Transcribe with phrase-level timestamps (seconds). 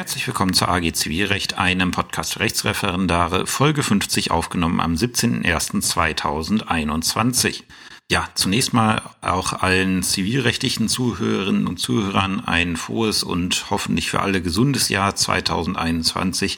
[0.00, 7.64] Herzlich willkommen zur AG Zivilrecht, einem Podcast Rechtsreferendare, Folge 50 aufgenommen am 17.01.2021.
[8.10, 14.40] Ja, zunächst mal auch allen zivilrechtlichen Zuhörerinnen und Zuhörern ein frohes und hoffentlich für alle
[14.40, 16.56] gesundes Jahr 2021.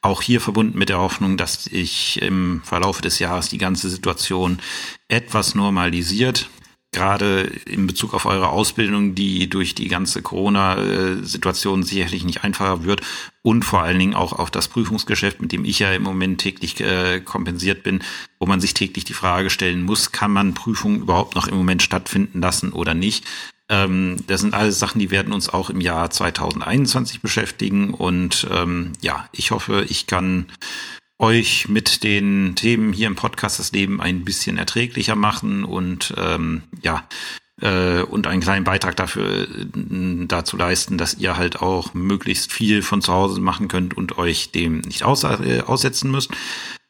[0.00, 4.60] Auch hier verbunden mit der Hoffnung, dass sich im Verlauf des Jahres die ganze Situation
[5.08, 6.48] etwas normalisiert
[6.94, 13.02] gerade in Bezug auf eure Ausbildung, die durch die ganze Corona-Situation sicherlich nicht einfacher wird
[13.42, 16.80] und vor allen Dingen auch auf das Prüfungsgeschäft, mit dem ich ja im Moment täglich
[16.80, 18.02] äh, kompensiert bin,
[18.38, 21.82] wo man sich täglich die Frage stellen muss, kann man Prüfungen überhaupt noch im Moment
[21.82, 23.24] stattfinden lassen oder nicht?
[23.68, 28.92] Ähm, das sind alles Sachen, die werden uns auch im Jahr 2021 beschäftigen und ähm,
[29.00, 30.46] ja, ich hoffe, ich kann
[31.18, 36.62] euch mit den Themen hier im Podcast das Leben ein bisschen erträglicher machen und ähm,
[36.82, 37.06] ja
[37.60, 42.82] äh, und einen kleinen Beitrag dafür äh, dazu leisten, dass ihr halt auch möglichst viel
[42.82, 46.30] von zu Hause machen könnt und euch dem nicht äh, aussetzen müsst.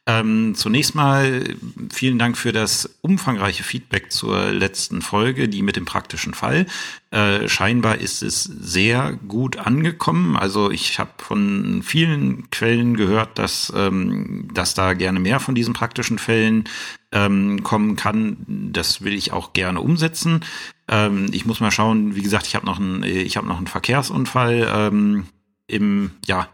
[0.07, 1.55] Ähm, zunächst mal
[1.91, 6.67] vielen Dank für das umfangreiche Feedback zur letzten Folge, die mit dem praktischen Fall.
[7.09, 10.37] Äh, scheinbar ist es sehr gut angekommen.
[10.37, 15.73] Also ich habe von vielen Quellen gehört, dass, ähm, dass da gerne mehr von diesen
[15.73, 16.65] praktischen Fällen
[17.11, 18.37] ähm, kommen kann.
[18.47, 20.41] Das will ich auch gerne umsetzen.
[20.87, 22.15] Ähm, ich muss mal schauen.
[22.15, 25.25] Wie gesagt, ich habe noch einen, ich habe noch einen Verkehrsunfall ähm,
[25.67, 26.47] im ja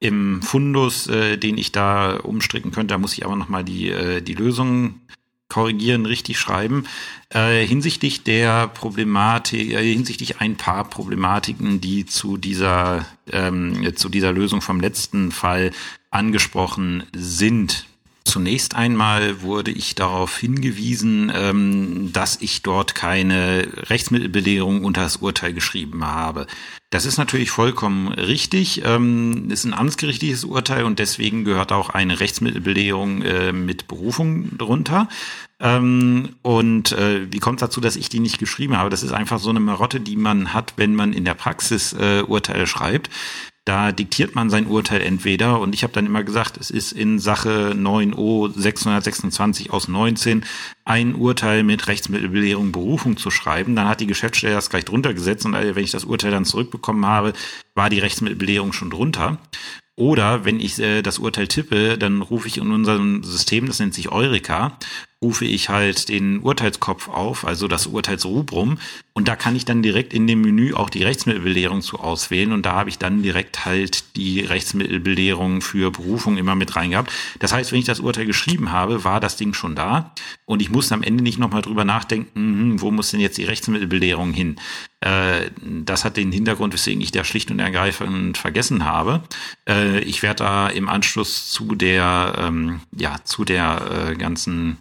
[0.00, 2.94] im Fundus, äh, den ich da umstricken könnte.
[2.94, 5.00] Da muss ich aber nochmal die, äh, die Lösung
[5.48, 6.84] korrigieren, richtig schreiben.
[7.30, 14.32] Äh, hinsichtlich der Problematik, äh, hinsichtlich ein paar Problematiken, die zu dieser, ähm, zu dieser
[14.32, 15.70] Lösung vom letzten Fall
[16.10, 17.86] angesprochen sind.
[18.36, 25.54] Zunächst einmal wurde ich darauf hingewiesen, ähm, dass ich dort keine Rechtsmittelbelehrung unter das Urteil
[25.54, 26.46] geschrieben habe.
[26.90, 28.82] Das ist natürlich vollkommen richtig.
[28.84, 35.08] Ähm, ist ein amtsgerichtliches Urteil und deswegen gehört auch eine Rechtsmittelbelehrung äh, mit Berufung drunter.
[35.58, 38.90] Ähm, und äh, wie kommt es dazu, dass ich die nicht geschrieben habe?
[38.90, 42.20] Das ist einfach so eine Marotte, die man hat, wenn man in der Praxis äh,
[42.20, 43.08] Urteile schreibt.
[43.66, 47.18] Da diktiert man sein Urteil entweder und ich habe dann immer gesagt, es ist in
[47.18, 50.44] Sache 9o 626 aus 19
[50.84, 53.74] ein Urteil mit Rechtsmittelbelehrung Berufung zu schreiben.
[53.74, 57.06] Dann hat die Geschäftsstelle das gleich drunter gesetzt und wenn ich das Urteil dann zurückbekommen
[57.06, 57.32] habe,
[57.74, 59.38] war die Rechtsmittelbelehrung schon drunter.
[59.96, 63.94] Oder wenn ich äh, das Urteil tippe, dann rufe ich in unserem System, das nennt
[63.94, 64.78] sich Eureka,
[65.22, 68.78] rufe ich halt den Urteilskopf auf, also das Urteilsrubrum.
[69.14, 72.52] Und da kann ich dann direkt in dem Menü auch die Rechtsmittelbelehrung zu auswählen.
[72.52, 77.10] Und da habe ich dann direkt halt die Rechtsmittelbelehrung für Berufung immer mit reingehabt.
[77.38, 80.12] Das heißt, wenn ich das Urteil geschrieben habe, war das Ding schon da.
[80.44, 83.44] Und ich musste am Ende nicht nochmal drüber nachdenken, hm, wo muss denn jetzt die
[83.44, 84.56] Rechtsmittelbelehrung hin?
[85.00, 89.22] Äh, das hat den Hintergrund, weswegen ich da schlicht und ergreifend vergessen habe.
[89.66, 94.76] Äh, ich werde da im Anschluss zu der, ähm, ja, zu der äh, ganzen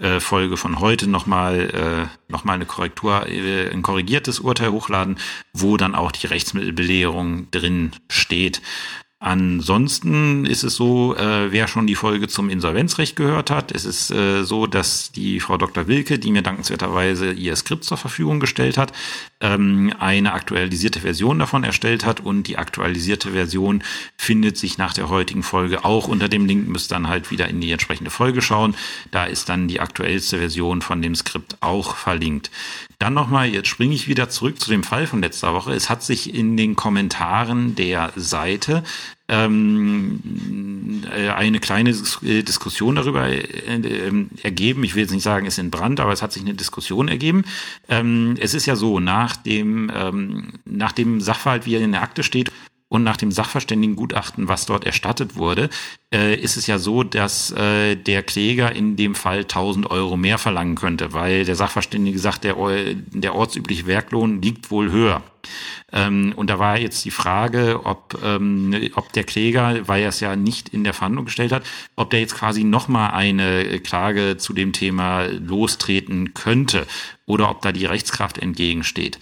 [0.00, 5.18] äh, Folge von heute nochmal äh, noch mal eine Korrektur, äh, ein korrigiertes Urteil hochladen,
[5.52, 8.60] wo dann auch die Rechtsmittelbelehrung drin steht.
[9.24, 14.10] Ansonsten ist es so, äh, wer schon die Folge zum Insolvenzrecht gehört hat, es ist
[14.10, 15.86] äh, so, dass die Frau Dr.
[15.86, 18.92] Wilke, die mir dankenswerterweise ihr Skript zur Verfügung gestellt hat,
[19.40, 23.82] ähm, eine aktualisierte Version davon erstellt hat und die aktualisierte Version
[24.18, 27.62] findet sich nach der heutigen Folge auch unter dem Link, müsst dann halt wieder in
[27.62, 28.74] die entsprechende Folge schauen.
[29.10, 32.50] Da ist dann die aktuellste Version von dem Skript auch verlinkt.
[32.98, 35.72] Dann nochmal, jetzt springe ich wieder zurück zu dem Fall von letzter Woche.
[35.72, 38.84] Es hat sich in den Kommentaren der Seite
[39.28, 41.90] ähm, äh, eine kleine
[42.22, 44.84] äh, Diskussion darüber äh, äh, ergeben.
[44.84, 47.08] Ich will jetzt nicht sagen, es ist in Brand, aber es hat sich eine Diskussion
[47.08, 47.44] ergeben.
[47.88, 52.02] Ähm, es ist ja so, nach dem, ähm, nach dem Sachverhalt, wie er in der
[52.02, 52.52] Akte steht,
[52.88, 55.68] und nach dem Sachverständigengutachten, was dort erstattet wurde,
[56.12, 60.38] äh, ist es ja so, dass äh, der Kläger in dem Fall 1000 Euro mehr
[60.38, 62.56] verlangen könnte, weil der Sachverständige sagt, der,
[63.10, 65.22] der ortsübliche Werklohn liegt wohl höher.
[65.92, 70.20] Ähm, und da war jetzt die Frage, ob, ähm, ob der Kläger, weil er es
[70.20, 71.64] ja nicht in der Verhandlung gestellt hat,
[71.96, 76.86] ob der jetzt quasi nochmal eine Klage zu dem Thema lostreten könnte
[77.26, 79.18] oder ob da die Rechtskraft entgegensteht.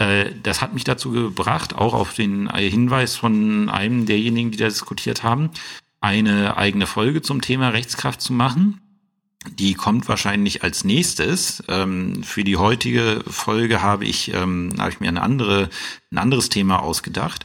[0.00, 4.64] Äh, das hat mich dazu gebracht, auch auf den Hinweis von einem derjenigen, die da
[4.64, 5.50] diskutiert haben,
[6.00, 8.80] eine eigene Folge zum Thema Rechtskraft zu machen.
[9.58, 11.62] Die kommt wahrscheinlich als nächstes.
[11.68, 15.68] Ähm, für die heutige Folge habe ich, ähm, habe ich mir eine andere,
[16.10, 17.44] ein anderes Thema ausgedacht.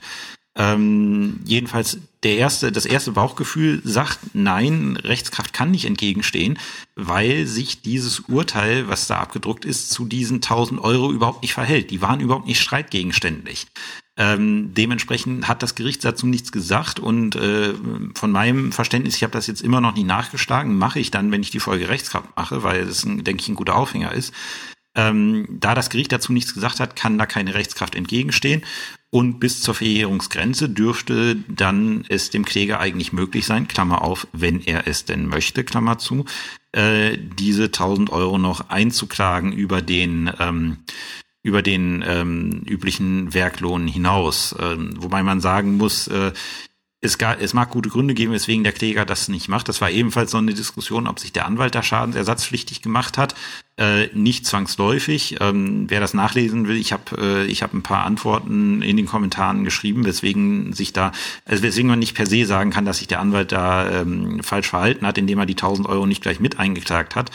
[0.57, 6.57] Ähm, jedenfalls der erste, das erste Bauchgefühl sagt, nein, Rechtskraft kann nicht entgegenstehen,
[6.95, 11.91] weil sich dieses Urteil, was da abgedruckt ist, zu diesen 1000 Euro überhaupt nicht verhält.
[11.91, 13.67] Die waren überhaupt nicht streitgegenständlich.
[14.17, 17.73] Ähm, dementsprechend hat das Gericht dazu nichts gesagt und äh,
[18.13, 21.41] von meinem Verständnis, ich habe das jetzt immer noch nie nachgeschlagen, mache ich dann, wenn
[21.41, 24.33] ich die Folge Rechtskraft mache, weil das, ein, denke ich, ein guter Aufhänger ist.
[24.95, 28.63] Ähm, da das Gericht dazu nichts gesagt hat, kann da keine Rechtskraft entgegenstehen.
[29.15, 34.59] Und bis zur Verjährungsgrenze dürfte dann es dem Kläger eigentlich möglich sein, Klammer auf, wenn
[34.59, 36.25] er es denn möchte, Klammer zu,
[36.73, 40.79] äh, diese 1000 Euro noch einzuklagen über den ähm,
[41.43, 44.53] über den ähm, üblichen Werklohn hinaus.
[44.59, 46.33] Ähm, wobei man sagen muss, äh,
[47.05, 49.69] es, gar, es mag gute Gründe geben, weswegen der Kläger das nicht macht.
[49.69, 53.35] Das war ebenfalls so eine Diskussion, ob sich der Anwalt da schadensersatzpflichtig gemacht hat.
[53.77, 55.37] Äh, nicht zwangsläufig.
[55.39, 59.05] Ähm, wer das nachlesen will, ich habe äh, ich hab ein paar Antworten in den
[59.05, 61.11] Kommentaren geschrieben, weswegen sich da,
[61.45, 64.69] also weswegen man nicht per se sagen kann, dass sich der Anwalt da ähm, falsch
[64.69, 67.31] verhalten hat, indem er die 1000 Euro nicht gleich mit eingeklagt hat.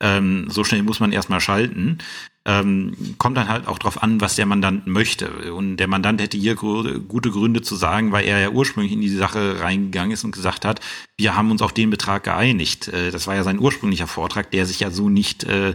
[0.00, 1.98] Ähm, so schnell muss man erstmal schalten
[2.48, 5.52] ähm, kommt dann halt auch drauf an, was der Mandant möchte.
[5.52, 9.10] Und der Mandant hätte hier gute Gründe zu sagen, weil er ja ursprünglich in die
[9.10, 10.80] Sache reingegangen ist und gesagt hat,
[11.18, 12.88] wir haben uns auf den Betrag geeinigt.
[12.88, 15.74] Äh, das war ja sein ursprünglicher Vortrag, der sich ja so nicht äh,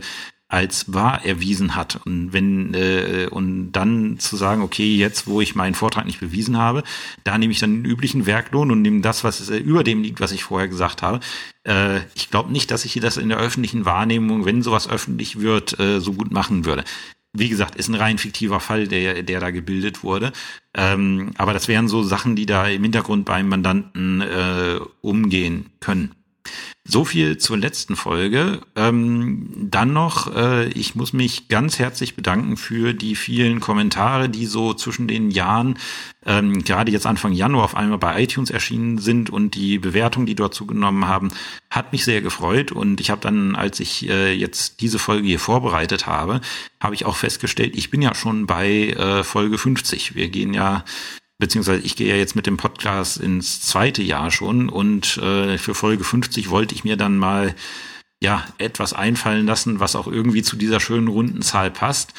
[0.54, 2.00] als wahr erwiesen hat.
[2.06, 6.60] Und wenn äh, und dann zu sagen, okay, jetzt wo ich meinen Vortrag nicht bewiesen
[6.60, 6.84] habe,
[7.24, 10.22] da nehme ich dann den üblichen Werklohn und nehme das, was äh, über dem liegt,
[10.22, 11.22] was ich vorher gesagt habe.
[11.68, 15.80] Äh, ich glaube nicht, dass ich das in der öffentlichen Wahrnehmung, wenn sowas öffentlich wird,
[15.80, 16.84] äh, so gut machen würde.
[17.36, 20.32] Wie gesagt, ist ein rein fiktiver Fall, der, der da gebildet wurde.
[20.76, 26.12] Ähm, aber das wären so Sachen, die da im Hintergrund beim Mandanten äh, umgehen können.
[26.86, 28.60] So viel zur letzten Folge.
[28.76, 34.46] Ähm, dann noch, äh, ich muss mich ganz herzlich bedanken für die vielen Kommentare, die
[34.46, 35.80] so zwischen den Jahren,
[36.26, 40.36] ähm, gerade jetzt Anfang Januar auf einmal bei iTunes erschienen sind und die Bewertungen, die
[40.36, 41.32] dort zugenommen haben,
[41.70, 42.74] hat mich sehr gefreut.
[42.74, 46.42] Und ich habe dann, als ich äh, jetzt diese Folge hier vorbereitet habe,
[46.82, 50.16] habe ich auch festgestellt, ich bin ja schon bei äh, Folge 50.
[50.16, 50.84] Wir gehen ja
[51.40, 55.76] beziehungsweise ich gehe ja jetzt mit dem Podcast ins zweite Jahr schon und äh, für
[55.76, 57.56] Folge 50 wollte ich mir dann mal
[58.22, 62.14] ja etwas einfallen lassen, was auch irgendwie zu dieser schönen runden Zahl passt.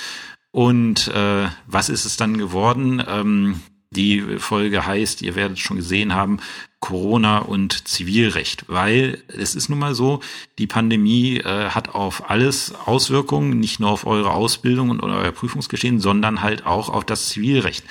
[0.51, 3.03] Und äh, was ist es dann geworden?
[3.09, 6.39] Ähm, die Folge heißt, ihr werdet es schon gesehen haben,
[6.81, 10.21] Corona und Zivilrecht, weil es ist nun mal so,
[10.59, 15.99] die Pandemie äh, hat auf alles Auswirkungen, nicht nur auf eure Ausbildung und euer Prüfungsgeschehen,
[15.99, 17.85] sondern halt auch auf das Zivilrecht.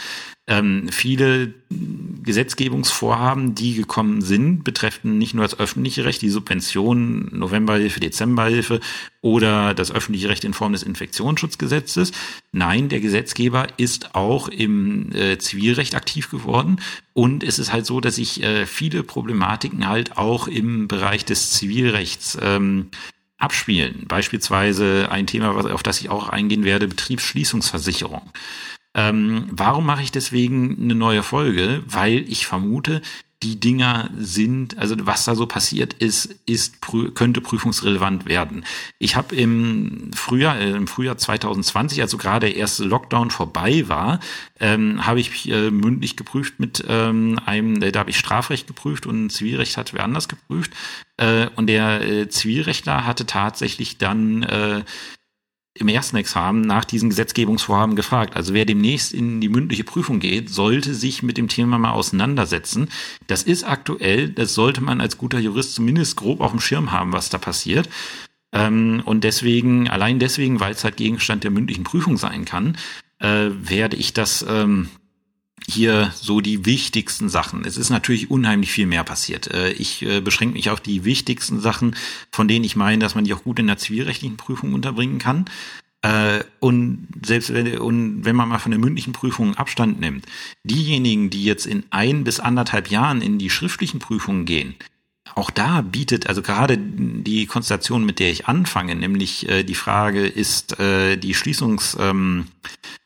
[0.46, 8.02] Ähm, viele Gesetzgebungsvorhaben, die gekommen sind, betreffen nicht nur das öffentliche Recht, die Subvention, Novemberhilfe,
[8.02, 8.82] Dezemberhilfe
[9.22, 12.12] oder das öffentliche Recht in Form des Infektionsschutzgesetzes.
[12.52, 16.82] Nein, der Gesetzgeber ist auch im äh, Zivilrecht aktiv geworden
[17.14, 21.52] und es ist halt so, dass sich äh, viele Problematiken halt auch im Bereich des
[21.52, 22.90] Zivilrechts ähm,
[23.38, 24.06] abspielen.
[24.08, 28.30] Beispielsweise ein Thema, auf das ich auch eingehen werde, Betriebsschließungsversicherung.
[28.96, 31.84] Ähm, warum mache ich deswegen eine neue Folge?
[31.88, 33.02] Weil ich vermute,
[33.44, 36.78] die Dinger sind, also was da so passiert ist, ist
[37.14, 38.66] könnte prüfungsrelevant werden.
[39.00, 44.20] Ich habe im Frühjahr, äh, im Frühjahr 2020, also gerade der erste Lockdown vorbei war,
[44.60, 49.30] ähm, habe ich äh, mündlich geprüft mit ähm, einem, da habe ich Strafrecht geprüft und
[49.30, 50.72] Zivilrecht hat wer anders geprüft.
[51.18, 54.84] Äh, und der äh, Zivilrechtler hatte tatsächlich dann äh,
[55.76, 58.36] im ersten Examen nach diesen Gesetzgebungsvorhaben gefragt.
[58.36, 62.90] Also wer demnächst in die mündliche Prüfung geht, sollte sich mit dem Thema mal auseinandersetzen.
[63.26, 67.12] Das ist aktuell, das sollte man als guter Jurist zumindest grob auf dem Schirm haben,
[67.12, 67.90] was da passiert.
[68.52, 72.78] Ähm, und deswegen, allein deswegen, weil es halt Gegenstand der mündlichen Prüfung sein kann,
[73.18, 74.90] äh, werde ich das ähm,
[75.68, 77.66] hier so die wichtigsten Sachen.
[77.66, 79.52] Es ist natürlich unheimlich viel mehr passiert.
[79.52, 81.96] Äh, ich äh, beschränke mich auf die wichtigsten Sachen,
[82.32, 85.46] von denen ich meine, dass man die auch gut in der zivilrechtlichen Prüfung unterbringen kann.
[86.02, 90.26] Äh, und selbst wenn, und wenn man mal von der mündlichen Prüfung Abstand nimmt,
[90.64, 94.76] diejenigen, die jetzt in ein bis anderthalb Jahren in die schriftlichen Prüfungen gehen,
[95.36, 100.76] auch da bietet, also gerade die Konstellation, mit der ich anfange, nämlich die Frage, ist
[100.78, 102.46] die Schließungs, ähm,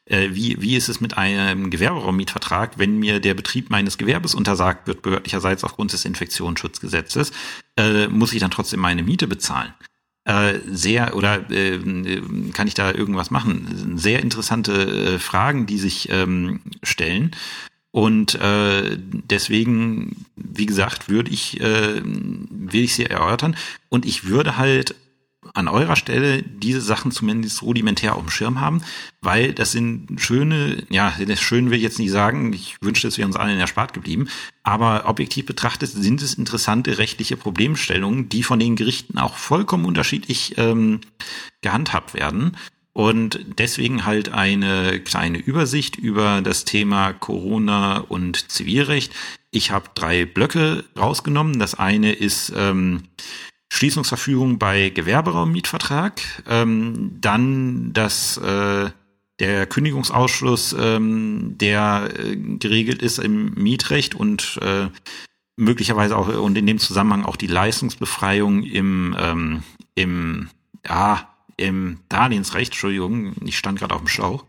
[0.09, 4.87] äh, wie, wie ist es mit einem Gewerberaummietvertrag, wenn mir der Betrieb meines Gewerbes untersagt
[4.87, 7.31] wird, behördlicherseits aufgrund des Infektionsschutzgesetzes,
[7.77, 9.73] äh, muss ich dann trotzdem meine Miete bezahlen?
[10.25, 11.79] Äh, sehr oder äh,
[12.53, 13.97] kann ich da irgendwas machen?
[13.97, 17.31] Sehr interessante äh, Fragen, die sich ähm, stellen.
[17.91, 23.55] Und äh, deswegen, wie gesagt, würde ich, äh, will ich sie erörtern.
[23.89, 24.95] Und ich würde halt
[25.57, 28.81] an eurer Stelle diese Sachen zumindest rudimentär auf dem Schirm haben,
[29.21, 33.17] weil das sind schöne, ja, das schön will ich jetzt nicht sagen, ich wünschte, es
[33.17, 34.29] wäre uns allen erspart geblieben,
[34.63, 40.57] aber objektiv betrachtet sind es interessante rechtliche Problemstellungen, die von den Gerichten auch vollkommen unterschiedlich
[40.57, 41.01] ähm,
[41.61, 42.55] gehandhabt werden.
[42.93, 49.13] Und deswegen halt eine kleine Übersicht über das Thema Corona und Zivilrecht.
[49.51, 51.59] Ich habe drei Blöcke rausgenommen.
[51.59, 53.03] Das eine ist ähm,
[53.69, 58.89] Schließungsverfügung bei Gewerberaummietvertrag, ähm, dann das äh,
[59.39, 64.87] der Kündigungsausschluss, ähm, der äh, geregelt ist im Mietrecht und äh,
[65.57, 69.63] möglicherweise auch und in dem Zusammenhang auch die Leistungsbefreiung im ähm,
[69.95, 70.49] im
[70.87, 74.45] ja im Darlehensrecht, Entschuldigung, ich stand gerade auf dem Schlauch.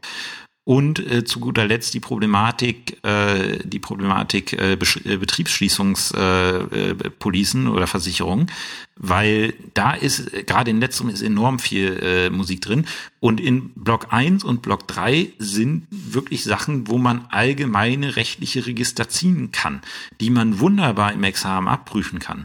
[0.68, 7.72] Und äh, zu guter Letzt die Problematik, äh, die Problematik äh, äh Betriebsschließungspolicen äh, äh,
[7.72, 8.50] oder Versicherungen,
[8.94, 12.84] weil da ist äh, gerade in letzterem ist enorm viel äh, Musik drin.
[13.18, 19.08] Und in Block 1 und Block 3 sind wirklich Sachen, wo man allgemeine rechtliche Register
[19.08, 19.80] ziehen kann,
[20.20, 22.44] die man wunderbar im Examen abprüfen kann.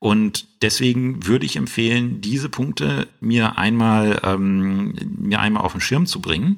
[0.00, 6.06] Und deswegen würde ich empfehlen, diese Punkte mir einmal ähm, mir einmal auf den Schirm
[6.06, 6.56] zu bringen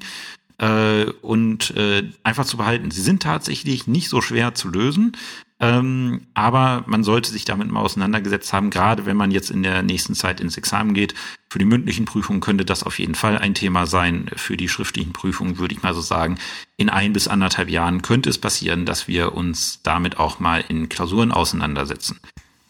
[0.61, 2.91] äh, und äh, einfach zu behalten.
[2.91, 5.17] Sie sind tatsächlich nicht so schwer zu lösen,
[5.59, 8.69] ähm, aber man sollte sich damit mal auseinandergesetzt haben.
[8.69, 11.15] Gerade wenn man jetzt in der nächsten Zeit ins Examen geht,
[11.49, 14.29] für die mündlichen Prüfungen könnte das auf jeden Fall ein Thema sein.
[14.35, 16.37] Für die schriftlichen Prüfungen würde ich mal so sagen,
[16.77, 20.89] in ein bis anderthalb Jahren könnte es passieren, dass wir uns damit auch mal in
[20.89, 22.19] Klausuren auseinandersetzen.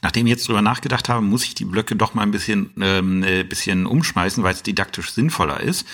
[0.02, 3.22] Nachdem ich jetzt drüber nachgedacht habe, muss ich die Blöcke doch mal ein bisschen, ähm,
[3.24, 5.86] äh, bisschen umschmeißen, weil es didaktisch sinnvoller ist.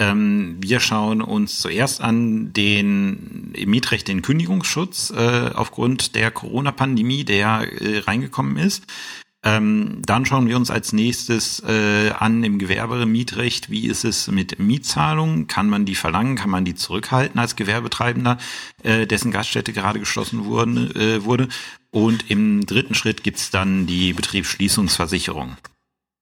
[0.00, 7.24] Ähm, wir schauen uns zuerst an den im Mietrecht den Kündigungsschutz äh, aufgrund der Corona-Pandemie,
[7.24, 8.84] der äh, reingekommen ist.
[9.44, 14.58] Ähm, dann schauen wir uns als nächstes äh, an im Gewerbemietrecht, wie ist es mit
[14.58, 15.48] Mietzahlungen?
[15.48, 16.34] Kann man die verlangen?
[16.34, 18.38] Kann man die zurückhalten als Gewerbetreibender,
[18.82, 21.48] äh, dessen Gaststätte gerade geschlossen wurden, äh, wurde?
[21.90, 25.56] Und im dritten Schritt gibt's dann die Betriebsschließungsversicherung.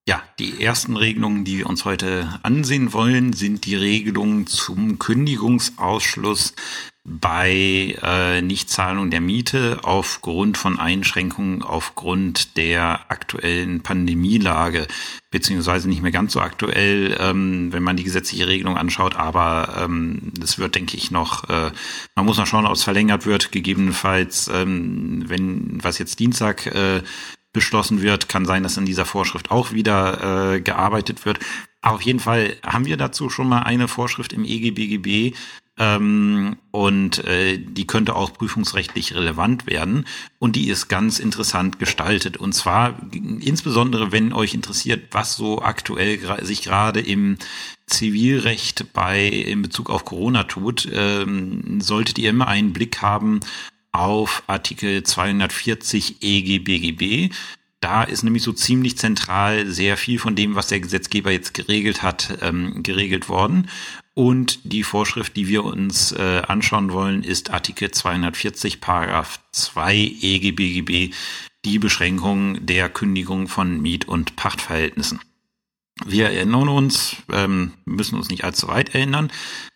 [0.05, 6.55] Ja, die ersten Regelungen, die wir uns heute ansehen wollen, sind die Regelungen zum Kündigungsausschluss
[7.05, 14.87] bei äh, Nichtzahlung der Miete aufgrund von Einschränkungen aufgrund der aktuellen Pandemielage,
[15.31, 20.33] beziehungsweise nicht mehr ganz so aktuell, ähm, wenn man die gesetzliche Regelung anschaut, aber ähm,
[20.37, 21.71] das wird, denke ich, noch, äh,
[22.15, 27.03] man muss noch schauen, ob es verlängert wird, gegebenenfalls, ähm, wenn was jetzt Dienstag äh,
[27.53, 28.27] beschlossen wird.
[28.27, 31.39] Kann sein, dass in dieser Vorschrift auch wieder äh, gearbeitet wird.
[31.81, 35.33] auf jeden Fall haben wir dazu schon mal eine Vorschrift im EGBGB
[35.77, 40.05] ähm, und äh, die könnte auch prüfungsrechtlich relevant werden
[40.37, 46.19] und die ist ganz interessant gestaltet und zwar insbesondere, wenn euch interessiert, was so aktuell
[46.43, 47.37] sich gerade im
[47.87, 53.39] Zivilrecht bei in Bezug auf Corona tut, ähm, solltet ihr immer einen Blick haben
[53.93, 57.29] auf Artikel 240 EGBGB.
[57.79, 62.01] Da ist nämlich so ziemlich zentral sehr viel von dem, was der Gesetzgeber jetzt geregelt
[62.01, 63.69] hat, ähm, geregelt worden.
[64.15, 71.11] Und die Vorschrift, die wir uns äh, anschauen wollen, ist Artikel 240 Paragraph 2 EGBGB,
[71.65, 75.19] die Beschränkung der Kündigung von Miet- und Pachtverhältnissen.
[76.05, 79.31] Wir erinnern uns, ähm, müssen uns nicht allzu weit erinnern,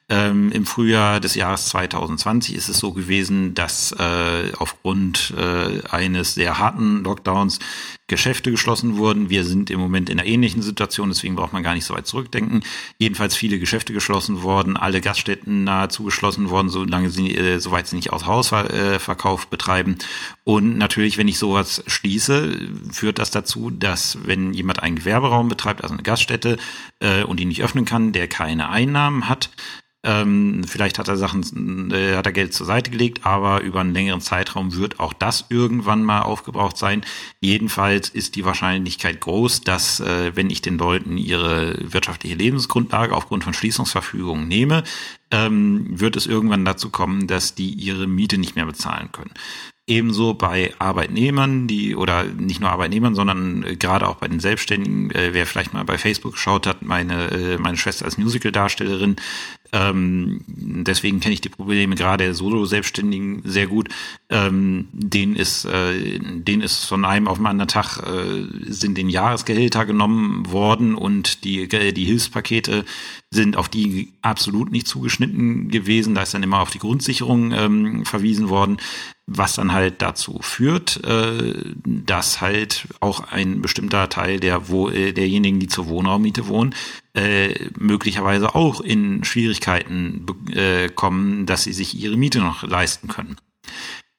[0.09, 6.33] ähm, Im Frühjahr des Jahres 2020 ist es so gewesen, dass äh, aufgrund äh, eines
[6.33, 7.59] sehr harten Lockdowns
[8.07, 9.29] Geschäfte geschlossen wurden.
[9.29, 12.07] Wir sind im Moment in einer ähnlichen Situation, deswegen braucht man gar nicht so weit
[12.07, 12.63] zurückdenken.
[12.97, 17.97] Jedenfalls viele Geschäfte geschlossen worden, alle Gaststätten nahezu geschlossen worden, solange sie, äh, soweit sie
[17.97, 19.97] nicht aus Hausverkauf äh, betreiben.
[20.45, 25.83] Und natürlich, wenn ich sowas schließe, führt das dazu, dass wenn jemand einen Gewerberaum betreibt,
[25.83, 26.55] also eine Gaststätte,
[27.01, 29.49] äh, und die nicht öffnen kann, der keine Einnahmen hat,
[30.03, 33.93] ähm, vielleicht hat er Sachen, äh, hat er Geld zur Seite gelegt, aber über einen
[33.93, 37.03] längeren Zeitraum wird auch das irgendwann mal aufgebraucht sein.
[37.41, 43.43] Jedenfalls ist die Wahrscheinlichkeit groß, dass äh, wenn ich den Leuten ihre wirtschaftliche Lebensgrundlage aufgrund
[43.43, 44.83] von Schließungsverfügungen nehme,
[45.31, 49.33] ähm, wird es irgendwann dazu kommen, dass die ihre Miete nicht mehr bezahlen können.
[49.89, 55.11] Ebenso bei Arbeitnehmern, die oder nicht nur Arbeitnehmern, sondern äh, gerade auch bei den Selbstständigen,
[55.11, 59.15] äh, wer vielleicht mal bei Facebook geschaut hat, meine, äh, meine Schwester als Musical-Darstellerin,
[59.73, 63.89] ähm, deswegen kenne ich die Probleme gerade der Solo-Selbstständigen sehr gut.
[64.29, 69.09] Ähm, denen ist, äh, denen ist von einem auf den anderen Tag äh, sind den
[69.09, 72.85] Jahresgehälter genommen worden und die, äh, die Hilfspakete
[73.31, 76.15] sind auf die absolut nicht zugeschnitten gewesen.
[76.15, 78.77] Da ist dann immer auf die Grundsicherung ähm, verwiesen worden,
[79.27, 81.53] was dann halt dazu führt, äh,
[81.85, 86.73] dass halt auch ein bestimmter Teil der wo, äh, derjenigen, die zur Wohnraummiete wohnen,
[87.13, 90.25] äh, möglicherweise auch in Schwierigkeiten
[90.95, 93.35] kommen, dass sie sich ihre Miete noch leisten können.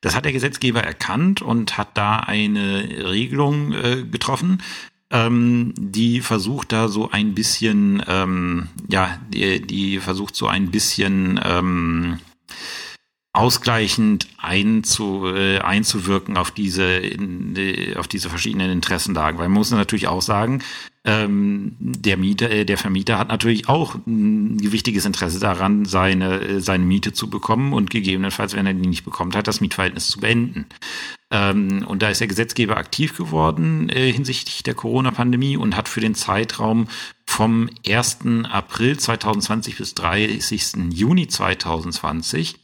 [0.00, 3.71] Das hat der Gesetzgeber erkannt und hat da eine Regelung
[4.11, 4.62] getroffen,
[5.11, 11.41] ähm, die versucht da so ein bisschen, ähm, ja, die, die versucht so ein bisschen
[11.43, 12.19] ähm,
[13.32, 17.54] ausgleichend einzu, äh, einzuwirken auf diese, in,
[17.97, 19.38] auf diese verschiedenen Interessenlagen.
[19.38, 20.62] Weil man muss natürlich auch sagen,
[21.04, 26.61] ähm, der Mieter, äh, der Vermieter hat natürlich auch ein wichtiges Interesse daran, seine, äh,
[26.61, 30.20] seine Miete zu bekommen und gegebenenfalls, wenn er die nicht bekommt, hat das Mietverhältnis zu
[30.20, 30.66] beenden.
[31.30, 36.00] Ähm, und da ist der Gesetzgeber aktiv geworden äh, hinsichtlich der Corona-Pandemie und hat für
[36.00, 36.88] den Zeitraum
[37.26, 38.18] vom 1.
[38.50, 40.90] April 2020 bis 30.
[40.90, 42.56] Juni 2020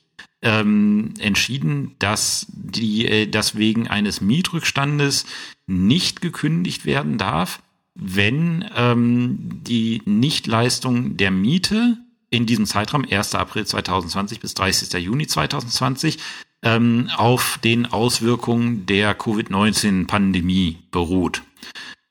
[0.45, 5.25] ähm, entschieden, dass die, äh, dass wegen eines Mietrückstandes
[5.67, 7.63] nicht gekündigt werden darf,
[7.95, 11.97] wenn ähm, die Nichtleistung der Miete
[12.31, 13.35] in diesem Zeitraum 1.
[13.35, 14.93] April 2020 bis 30.
[15.03, 16.19] Juni 2020
[16.63, 21.43] ähm, auf den Auswirkungen der Covid-19-Pandemie beruht.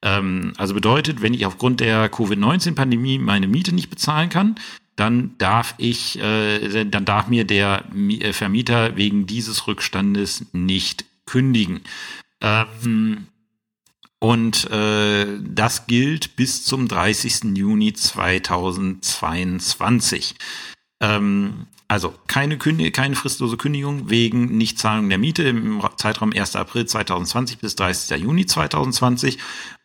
[0.02, 4.56] Ähm, also bedeutet, wenn ich aufgrund der Covid-19-Pandemie meine Miete nicht bezahlen kann,
[4.96, 11.82] dann darf ich, äh, dann darf mir der äh, Vermieter wegen dieses Rückstandes nicht kündigen.
[12.42, 13.26] Ähm,
[14.20, 17.58] und äh, das gilt bis zum 30.
[17.58, 20.36] Juni 2022.
[21.02, 26.56] Ähm, also keine, Kündig keine fristlose Kündigung wegen Nichtzahlung der Miete im Zeitraum 1.
[26.56, 28.22] April 2020 bis 30.
[28.22, 29.38] Juni 2020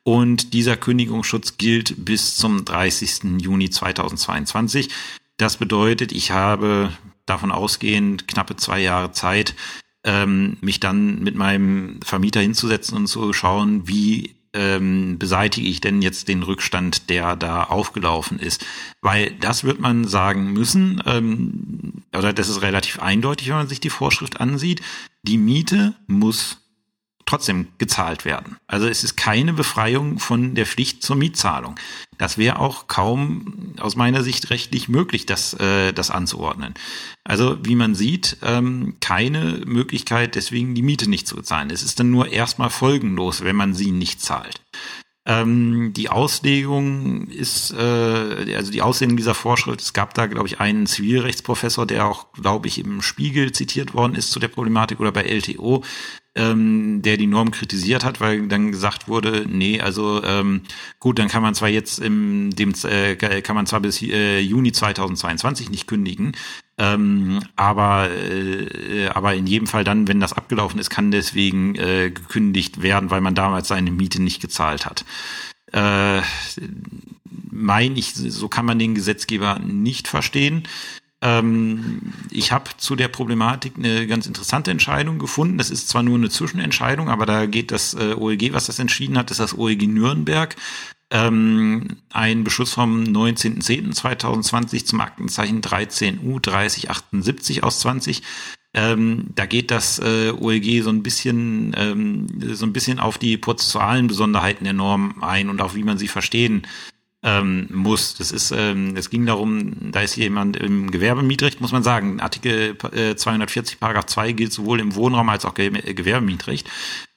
[0.08, 3.42] und dieser Kündigungsschutz gilt bis zum 30.
[3.42, 4.88] Juni 2022.
[5.36, 6.90] Das bedeutet, ich habe
[7.26, 9.54] davon ausgehend knappe zwei Jahre Zeit,
[10.04, 16.00] ähm, mich dann mit meinem Vermieter hinzusetzen und zu schauen, wie ähm, beseitige ich denn
[16.00, 18.64] jetzt den Rückstand, der da aufgelaufen ist?
[19.02, 23.80] Weil das wird man sagen müssen, ähm, oder das ist relativ eindeutig, wenn man sich
[23.80, 24.80] die Vorschrift ansieht.
[25.22, 26.62] Die Miete muss
[27.28, 28.56] trotzdem gezahlt werden.
[28.66, 31.74] Also es ist keine Befreiung von der Pflicht zur Mietzahlung.
[32.16, 36.74] Das wäre auch kaum aus meiner Sicht rechtlich möglich, das, äh, das anzuordnen.
[37.24, 41.70] Also wie man sieht, ähm, keine Möglichkeit, deswegen die Miete nicht zu bezahlen.
[41.70, 44.62] Es ist dann nur erstmal folgenlos, wenn man sie nicht zahlt.
[45.28, 50.58] Ähm, die Auslegung ist, äh, also die Auslegung dieser Vorschrift, es gab da, glaube ich,
[50.58, 55.12] einen Zivilrechtsprofessor, der auch, glaube ich, im Spiegel zitiert worden ist zu der Problematik oder
[55.12, 55.84] bei LTO,
[56.34, 60.62] ähm, der die Norm kritisiert hat, weil dann gesagt wurde, nee, also ähm,
[60.98, 64.72] gut, dann kann man zwar jetzt im dem äh, kann man zwar bis äh, Juni
[64.72, 66.32] 2022 nicht kündigen,
[66.78, 72.10] ähm, aber äh, aber in jedem Fall dann, wenn das abgelaufen ist, kann deswegen äh,
[72.10, 75.04] gekündigt werden, weil man damals seine Miete nicht gezahlt hat.
[75.72, 76.22] Äh,
[77.50, 80.68] mein ich, so kann man den Gesetzgeber nicht verstehen.
[81.20, 85.58] Ähm, ich habe zu der Problematik eine ganz interessante Entscheidung gefunden.
[85.58, 89.18] Das ist zwar nur eine Zwischenentscheidung, aber da geht das äh, OEG, was das entschieden
[89.18, 90.54] hat, ist das OEG Nürnberg.
[91.10, 98.22] Ähm, ein Beschluss vom 19.10.2020 zum Aktenzeichen 13U 3078 aus 20.
[98.74, 103.38] Ähm, da geht das äh, OEG so ein bisschen ähm, so ein bisschen auf die
[103.38, 106.66] prozessualen Besonderheiten der Norm ein und auch wie man sie verstehen
[107.22, 108.14] ähm, muss.
[108.14, 112.76] Das ist, ähm, es ging darum, da ist jemand im Gewerbemietrecht, muss man sagen, Artikel
[112.92, 116.68] äh, 240 Paragraph 2 gilt sowohl im Wohnraum als auch Ge Gewerbemietrecht.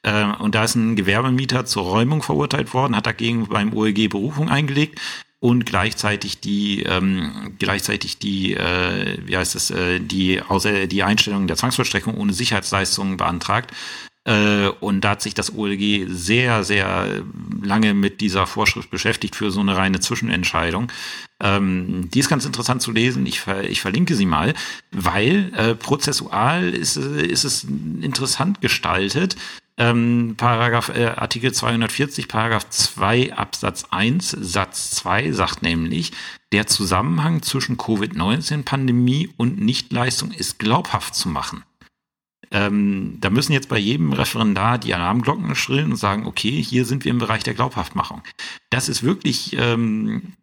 [0.03, 4.49] Äh, und da ist ein Gewerbemieter zur Räumung verurteilt worden, hat dagegen beim OEG Berufung
[4.49, 4.99] eingelegt
[5.39, 11.47] und gleichzeitig die ähm, gleichzeitig die äh, wie heißt es äh, die außer die Einstellung
[11.47, 17.23] der Zwangsvollstreckung ohne Sicherheitsleistungen beantragt äh, und da hat sich das OLG sehr, sehr
[17.63, 20.91] lange mit dieser Vorschrift beschäftigt für so eine reine Zwischenentscheidung.
[21.41, 23.25] Ähm, die ist ganz interessant zu lesen.
[23.25, 24.53] Ich, ver ich verlinke sie mal,
[24.91, 29.37] weil äh, prozessual ist, ist es interessant gestaltet.
[29.77, 36.11] Ähm, Paragraph, äh, Artikel 240, Paragraph 2 Absatz 1 Satz 2 sagt nämlich,
[36.51, 41.63] der Zusammenhang zwischen Covid-19-Pandemie und Nichtleistung ist glaubhaft zu machen.
[42.51, 47.05] Ähm, da müssen jetzt bei jedem Referendar die Alarmglocken schrillen und sagen, okay, hier sind
[47.05, 48.21] wir im Bereich der Glaubhaftmachung.
[48.69, 50.33] Das ist wirklich ähm,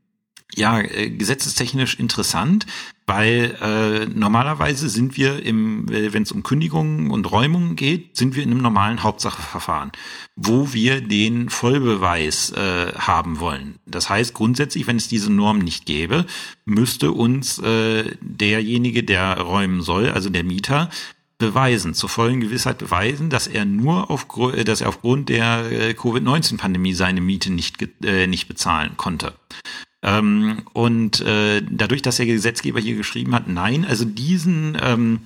[0.55, 2.67] ja äh, gesetzestechnisch interessant,
[3.07, 8.43] weil äh, normalerweise sind wir im, wenn es um Kündigungen und Räumungen geht, sind wir
[8.43, 9.93] in einem normalen Hauptsacheverfahren,
[10.37, 13.77] wo wir den Vollbeweis äh, haben wollen.
[13.87, 16.27] Das heißt grundsätzlich, wenn es diese Norm nicht gäbe,
[16.65, 20.91] müsste uns äh, derjenige, der räumen soll, also der Mieter,
[21.39, 25.95] beweisen, zur vollen Gewissheit beweisen, dass er nur auf, äh, dass er aufgrund der äh,
[25.95, 29.35] Covid-19-Pandemie seine Miete nicht, äh, nicht bezahlen konnte.
[30.01, 35.23] Ähm, und äh, dadurch, dass der Gesetzgeber hier geschrieben hat, nein, also diesen ähm,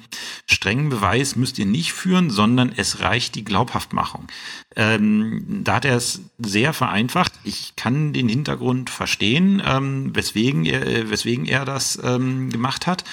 [0.46, 4.28] strengen Beweis müsst ihr nicht führen, sondern es reicht die Glaubhaftmachung.
[4.74, 7.32] Ähm, da hat er es sehr vereinfacht.
[7.44, 13.04] Ich kann den Hintergrund verstehen, ähm, weswegen, er, weswegen er das ähm, gemacht hat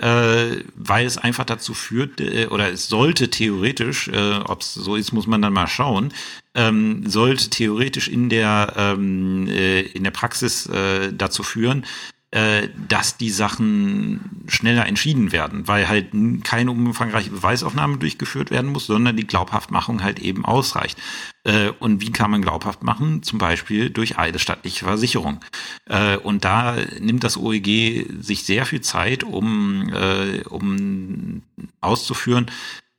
[0.00, 4.96] äh, weil es einfach dazu führt, äh, oder es sollte theoretisch, äh, ob es so
[4.96, 6.12] ist, muss man dann mal schauen,
[6.54, 11.84] ähm, sollte theoretisch in der, ähm, äh, in der Praxis äh, dazu führen,
[12.32, 16.12] äh, dass die Sachen schneller entschieden werden, weil halt
[16.44, 20.96] keine umfangreiche Beweisaufnahme durchgeführt werden muss, sondern die Glaubhaftmachung halt eben ausreicht.
[21.42, 23.24] Äh, und wie kann man glaubhaft machen?
[23.24, 25.40] Zum Beispiel durch eidesstattliche Versicherung.
[25.86, 31.42] Äh, und da nimmt das OEG sich sehr viel Zeit, um, äh, um
[31.80, 32.46] auszuführen,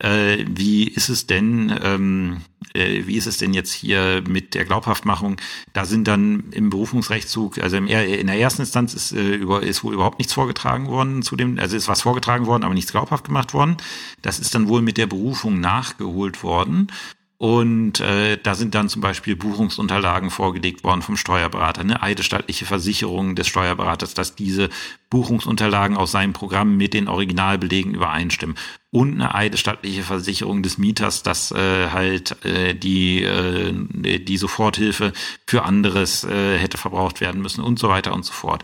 [0.02, 2.42] äh, wie ist es denn, ähm,
[2.74, 5.38] äh, wie ist es denn jetzt hier mit der Glaubhaftmachung?
[5.74, 9.84] Da sind dann im Berufungsrechtszug, also im, in der ersten Instanz ist, äh, über, ist
[9.84, 13.26] wohl überhaupt nichts vorgetragen worden zu dem, also ist was vorgetragen worden, aber nichts glaubhaft
[13.26, 13.78] gemacht worden.
[14.22, 16.88] Das ist dann wohl mit der Berufung nachgeholt worden.
[17.42, 23.34] Und äh, da sind dann zum Beispiel Buchungsunterlagen vorgelegt worden vom Steuerberater, eine eidesstattliche Versicherung
[23.34, 24.70] des Steuerberaters, dass diese
[25.10, 28.58] Buchungsunterlagen aus seinem Programm mit den Originalbelegen übereinstimmen.
[28.92, 35.12] Und eine eidesstattliche Versicherung des Mieters, dass äh, halt äh, die, äh, die Soforthilfe
[35.48, 38.62] für anderes äh, hätte verbraucht werden müssen und so weiter und so fort.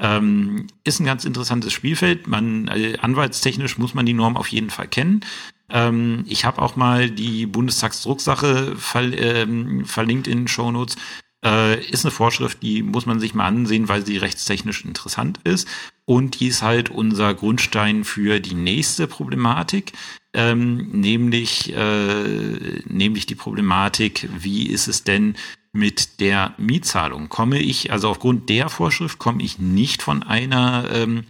[0.00, 2.26] Ähm, ist ein ganz interessantes Spielfeld.
[2.26, 5.24] Man äh, anwaltstechnisch muss man die Norm auf jeden Fall kennen.
[5.70, 10.96] Ähm, ich habe auch mal die Bundestagsdrucksache ver ähm, verlinkt in den Shownotes.
[11.44, 15.68] Äh, ist eine Vorschrift, die muss man sich mal ansehen, weil sie rechtstechnisch interessant ist.
[16.04, 19.92] Und die ist halt unser Grundstein für die nächste Problematik,
[20.32, 25.36] ähm, nämlich, äh, nämlich die Problematik, wie ist es denn
[25.72, 27.28] mit der Mietzahlung?
[27.28, 31.24] Komme ich, also aufgrund der Vorschrift komme ich nicht von einer ähm,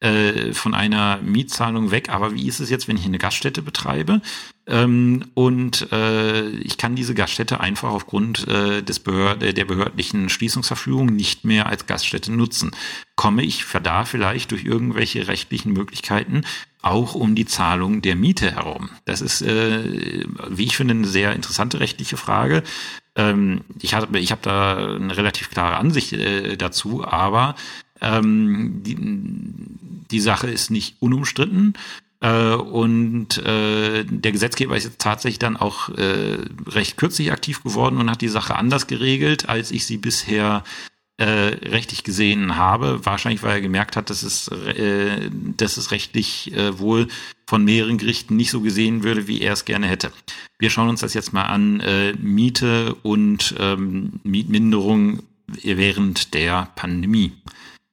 [0.00, 2.08] äh, von einer Mietzahlung weg.
[2.10, 4.20] Aber wie ist es jetzt, wenn ich eine Gaststätte betreibe?
[4.68, 11.06] Ähm, und äh, ich kann diese Gaststätte einfach aufgrund äh, des Behörde, der behördlichen Schließungsverfügung
[11.06, 12.70] nicht mehr als Gaststätte nutzen.
[13.16, 16.42] Komme ich da vielleicht durch irgendwelche rechtlichen Möglichkeiten
[16.82, 18.90] auch um die Zahlung der Miete herum?
[19.04, 22.62] Das ist, äh, wie ich finde, eine sehr interessante rechtliche Frage.
[23.16, 27.56] Ähm, ich habe ich hab da eine relativ klare Ansicht äh, dazu, aber
[28.00, 28.96] ähm, die,
[30.10, 31.74] die Sache ist nicht unumstritten.
[32.20, 37.98] Äh, und äh, der Gesetzgeber ist jetzt tatsächlich dann auch äh, recht kürzlich aktiv geworden
[37.98, 40.64] und hat die Sache anders geregelt, als ich sie bisher
[41.18, 43.04] äh, rechtlich gesehen habe.
[43.04, 47.08] Wahrscheinlich, weil er gemerkt hat, dass es, äh, dass es rechtlich äh, wohl
[47.46, 50.12] von mehreren Gerichten nicht so gesehen würde, wie er es gerne hätte.
[50.58, 51.80] Wir schauen uns das jetzt mal an.
[51.80, 55.22] Äh, Miete und ähm, Mietminderung
[55.62, 57.32] während der Pandemie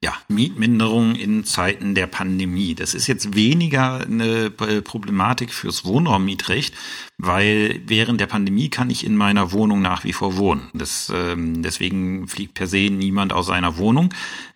[0.05, 2.75] ja, Mietminderung in Zeiten der Pandemie.
[2.75, 6.75] Das ist jetzt weniger eine Problematik fürs Wohnraummietrecht,
[7.17, 10.69] weil während der Pandemie kann ich in meiner Wohnung nach wie vor wohnen.
[10.75, 14.13] Das, ähm, deswegen fliegt per se niemand aus seiner Wohnung.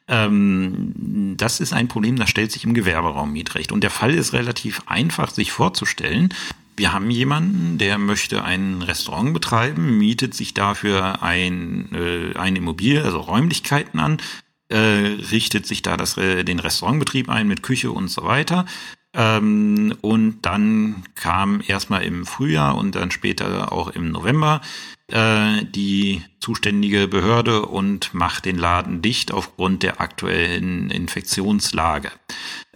[0.08, 3.72] Ähm, das ist ein Problem, das stellt sich im Gewerberaummietrecht.
[3.72, 6.32] Und der Fall ist relativ einfach sich vorzustellen.
[6.78, 13.04] Wir haben jemanden, der möchte ein Restaurant betreiben, mietet sich dafür ein, äh, eine Immobilie,
[13.04, 14.20] also Räumlichkeiten an,
[14.70, 18.66] äh, richtet sich da das, äh, den Restaurantbetrieb ein mit Küche und so weiter.
[19.14, 24.62] Ähm, und dann kam erstmal im Frühjahr und dann später auch im November
[25.08, 32.12] äh, die zuständige Behörde und macht den Laden dicht aufgrund der aktuellen Infektionslage.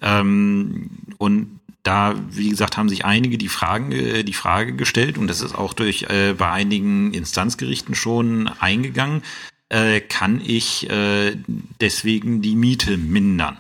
[0.02, 5.28] Ähm, und da, wie gesagt, haben sich einige die Fragen, äh, die Frage gestellt und
[5.28, 9.22] das ist auch durch äh, bei einigen Instanzgerichten schon eingegangen
[9.70, 11.36] äh, kann ich äh,
[11.80, 13.60] deswegen die Miete mindern.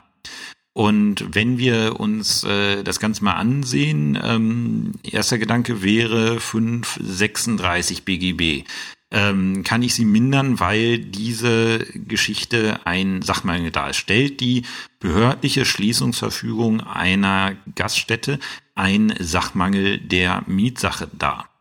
[0.73, 8.67] Und wenn wir uns äh, das Ganze mal ansehen, ähm, erster Gedanke wäre 536 BGB.
[9.11, 14.39] Ähm, kann ich sie mindern, weil diese Geschichte ein Sachmangel darstellt.
[14.39, 14.63] Die
[14.99, 18.39] behördliche Schließungsverfügung einer Gaststätte
[18.73, 21.52] ein Sachmangel der Mietsache dar.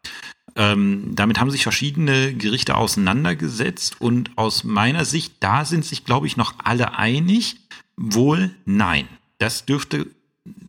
[0.54, 6.26] Ähm, damit haben sich verschiedene Gerichte auseinandergesetzt und aus meiner Sicht, da sind sich, glaube
[6.26, 7.56] ich, noch alle einig.
[7.96, 9.08] Wohl nein.
[9.38, 10.06] Das dürfte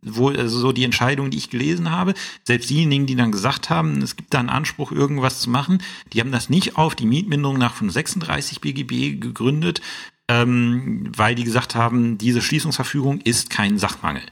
[0.01, 4.01] wohl, also so die Entscheidung, die ich gelesen habe, selbst diejenigen, die dann gesagt haben,
[4.01, 7.57] es gibt da einen Anspruch, irgendwas zu machen, die haben das nicht auf die Mietminderung
[7.57, 9.81] nach 36 BGB gegründet,
[10.27, 14.23] ähm, weil die gesagt haben, diese Schließungsverfügung ist kein Sachmangel.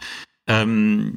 [0.52, 1.14] Ähm,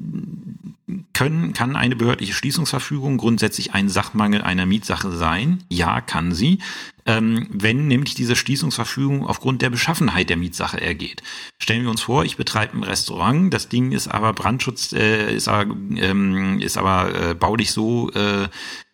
[1.13, 5.65] können, kann eine behördliche Schließungsverfügung grundsätzlich ein Sachmangel einer Mietsache sein?
[5.69, 6.59] Ja, kann sie.
[7.07, 11.23] Ähm, wenn nämlich diese Schließungsverfügung aufgrund der Beschaffenheit der Mietsache ergeht.
[11.59, 15.49] Stellen wir uns vor, ich betreibe ein Restaurant, das Ding ist aber Brandschutz, äh, ist
[15.49, 18.49] aber, ähm, ist aber äh, baulich so äh,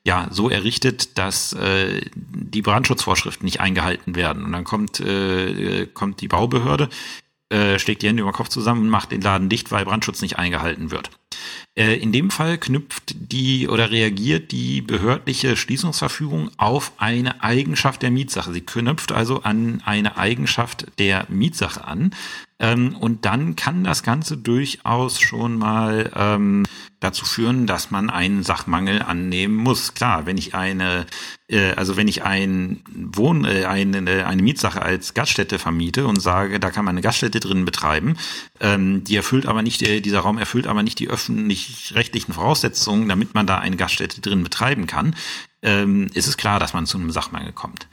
[0.04, 4.44] ja so errichtet, dass äh, die Brandschutzvorschriften nicht eingehalten werden.
[4.44, 6.88] Und dann kommt äh, kommt die Baubehörde,
[7.50, 10.22] äh, schlägt die Hände über den Kopf zusammen und macht den Laden dicht, weil Brandschutz
[10.22, 11.10] nicht eingehalten wird.
[11.76, 18.10] Äh, in dem Fall knüpft die oder reagiert die behördliche Schließungsverfügung auf eine Eigenschaft der
[18.10, 18.52] Mietsache.
[18.52, 22.14] Sie knüpft also an eine Eigenschaft der Mietsache an.
[22.60, 26.64] Ähm, und dann kann das Ganze durchaus schon mal ähm,
[27.00, 29.94] dazu führen, dass man einen Sachmangel annehmen muss.
[29.94, 31.06] Klar, wenn ich eine,
[31.48, 36.60] äh, also wenn ich ein Wohn, äh, eine, eine Mietsache als Gaststätte vermiete und sage,
[36.60, 38.16] da kann man eine Gaststätte drin betreiben,
[38.60, 43.34] ähm, die erfüllt aber nicht, äh, dieser Raum erfüllt aber nicht die öffentlich-rechtlichen Voraussetzungen, damit
[43.34, 45.16] man da eine Gaststätte drin betreiben kann,
[45.62, 47.88] ähm, ist es klar, dass man zu einem Sachmangel kommt.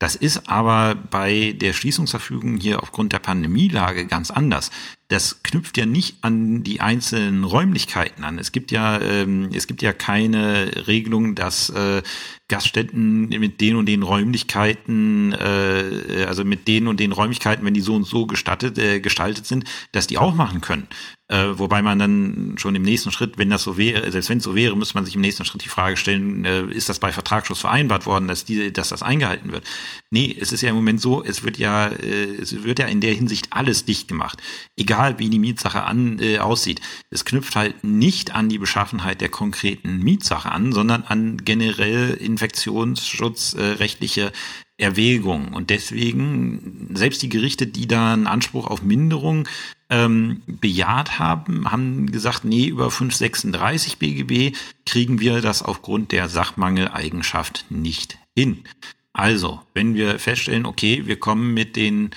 [0.00, 4.70] Das ist aber bei der Schließungsverfügung hier aufgrund der Pandemielage ganz anders.
[5.10, 8.38] Das knüpft ja nicht an die einzelnen Räumlichkeiten an.
[8.38, 12.02] Es gibt ja, ähm, es gibt ja keine Regelung, dass äh,
[12.46, 17.80] Gaststätten mit den und den Räumlichkeiten, äh, also mit den und den Räumlichkeiten, wenn die
[17.80, 20.86] so und so gestattet, äh, gestaltet sind, dass die auch machen können.
[21.30, 24.44] Äh, wobei man dann schon im nächsten Schritt, wenn das so wäre, selbst wenn es
[24.44, 27.12] so wäre, müsste man sich im nächsten Schritt die Frage stellen, äh, ist das bei
[27.12, 29.62] Vertragsschluss vereinbart worden, dass diese, dass das eingehalten wird?
[30.10, 33.00] Nee, es ist ja im Moment so, es wird ja, äh, es wird ja in
[33.00, 34.42] der Hinsicht alles dicht gemacht.
[34.76, 36.80] Egal wie die Mietsache an, äh, aussieht.
[37.10, 44.32] Es knüpft halt nicht an die Beschaffenheit der konkreten Mietsache an, sondern an generell infektionsschutzrechtliche
[44.80, 45.52] Erwägungen.
[45.52, 49.46] Und deswegen, selbst die Gerichte, die da einen Anspruch auf Minderung
[49.90, 57.66] ähm, bejaht haben, haben gesagt, nee, über 536 BGB kriegen wir das aufgrund der Sachmangeleigenschaft
[57.68, 58.64] nicht hin.
[59.12, 62.10] Also, wenn wir feststellen, okay, wir kommen mit den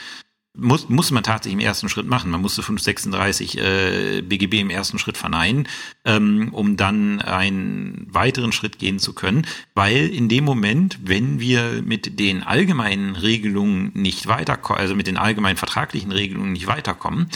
[0.55, 2.29] muss, muss man tatsächlich im ersten Schritt machen.
[2.29, 5.67] Man musste 536 äh, BGB im ersten Schritt verneinen,
[6.05, 11.81] ähm, um dann einen weiteren Schritt gehen zu können, weil in dem Moment, wenn wir
[11.83, 17.29] mit den allgemeinen Regelungen nicht weiterkommen, also mit den allgemeinen vertraglichen Regelungen nicht weiterkommen,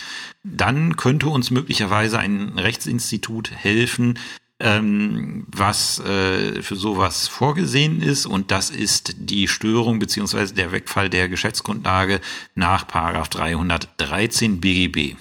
[0.44, 4.20] dann könnte uns möglicherweise ein Rechtsinstitut helfen,
[4.60, 11.10] ähm, was äh, für sowas vorgesehen ist und das ist die Störung beziehungsweise der Wegfall
[11.10, 12.20] der Geschäftsgrundlage
[12.56, 15.16] nach Paragraph 313 BGB.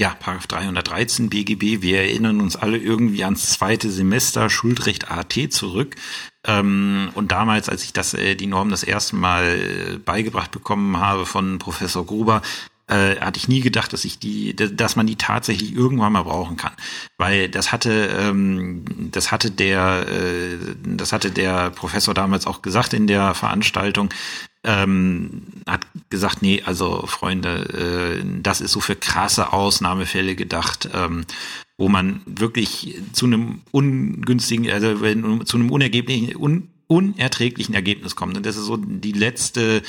[0.00, 5.96] Ja, Paragraph 313 BGB, wir erinnern uns alle irgendwie ans zweite Semester Schuldrecht AT zurück.
[6.46, 10.98] Ähm, und damals, als ich das, äh, die Norm das erste Mal äh, beigebracht bekommen
[10.98, 12.42] habe von Professor Gruber,
[12.88, 16.56] äh, hatte ich nie gedacht, dass ich die, dass man die tatsächlich irgendwann mal brauchen
[16.56, 16.72] kann,
[17.16, 22.92] weil das hatte, ähm, das hatte der, äh, das hatte der Professor damals auch gesagt
[22.92, 24.10] in der Veranstaltung.
[24.64, 31.24] Ähm, hat gesagt, nee, also Freunde, äh, das ist so für krasse Ausnahmefälle gedacht, ähm,
[31.76, 38.36] wo man wirklich zu einem ungünstigen, also wenn, zu einem unergeblichen, un, unerträglichen Ergebnis kommt.
[38.36, 39.82] Und das ist so die letzte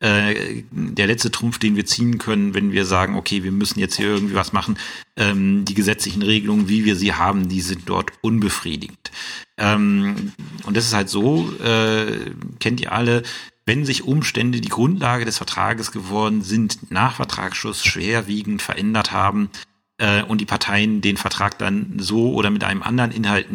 [0.00, 3.96] äh, der letzte Trumpf, den wir ziehen können, wenn wir sagen, okay, wir müssen jetzt
[3.96, 4.78] hier irgendwie was machen.
[5.16, 9.10] Ähm, die gesetzlichen Regelungen, wie wir sie haben, die sind dort unbefriedigend.
[9.56, 10.32] Ähm,
[10.64, 12.30] und das ist halt so, äh,
[12.60, 13.22] kennt ihr alle,
[13.64, 19.50] wenn sich Umstände die Grundlage des Vertrages geworden sind, nach Vertragsschluss schwerwiegend verändert haben
[19.98, 23.46] äh, und die Parteien den Vertrag dann so oder mit einem anderen Inhalt,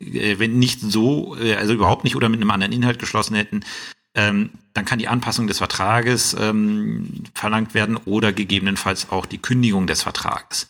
[0.00, 3.64] äh, wenn nicht so, äh, also überhaupt nicht oder mit einem anderen Inhalt geschlossen hätten,
[4.14, 9.86] ähm, dann kann die Anpassung des Vertrages ähm, verlangt werden oder gegebenenfalls auch die Kündigung
[9.86, 10.68] des Vertrages.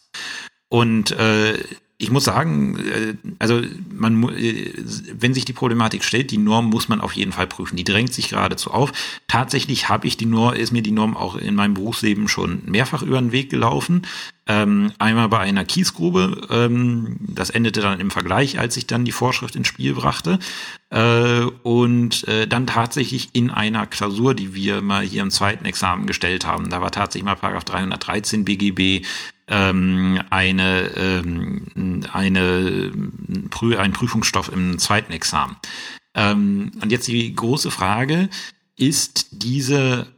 [0.68, 1.58] Und äh,
[2.02, 4.72] ich muss sagen, äh, also man, äh,
[5.12, 7.76] wenn sich die Problematik stellt, die Norm muss man auf jeden Fall prüfen.
[7.76, 8.92] Die drängt sich geradezu auf.
[9.28, 13.02] Tatsächlich habe ich die Norm, ist mir die Norm auch in meinem Berufsleben schon mehrfach
[13.02, 14.02] über den Weg gelaufen.
[14.48, 19.12] Ähm, einmal bei einer Kiesgrube, ähm, das endete dann im Vergleich, als ich dann die
[19.12, 20.40] Vorschrift ins Spiel brachte.
[20.90, 26.06] Äh, und äh, dann tatsächlich in einer Klausur, die wir mal hier im zweiten Examen
[26.06, 26.70] gestellt haben.
[26.70, 29.06] Da war tatsächlich mal Paragraph 313 BGB
[29.46, 35.56] ähm, eine, ähm, eine, ein Prüfungsstoff im zweiten Examen.
[36.14, 38.28] Ähm, und jetzt die große Frage,
[38.76, 40.08] ist diese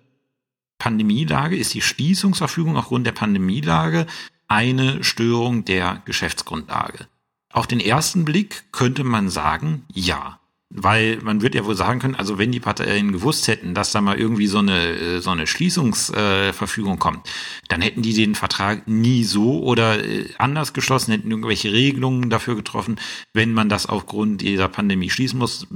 [0.85, 4.07] Pandemielage, ist die Schließungsverfügung aufgrund der Pandemielage
[4.49, 7.07] eine Störung der Geschäftsgrundlage?
[7.51, 10.41] Auf den ersten Blick könnte man sagen, ja.
[10.71, 14.01] Weil man wird ja wohl sagen können, also wenn die Parteien gewusst hätten, dass da
[14.01, 17.29] mal irgendwie so eine, äh, so eine Schließungsverfügung kommt,
[17.69, 22.57] dann hätten die den Vertrag nie so oder äh, anders geschlossen, hätten irgendwelche Regelungen dafür
[22.57, 22.97] getroffen,
[23.33, 25.69] wenn man das aufgrund dieser Pandemie schließen muss.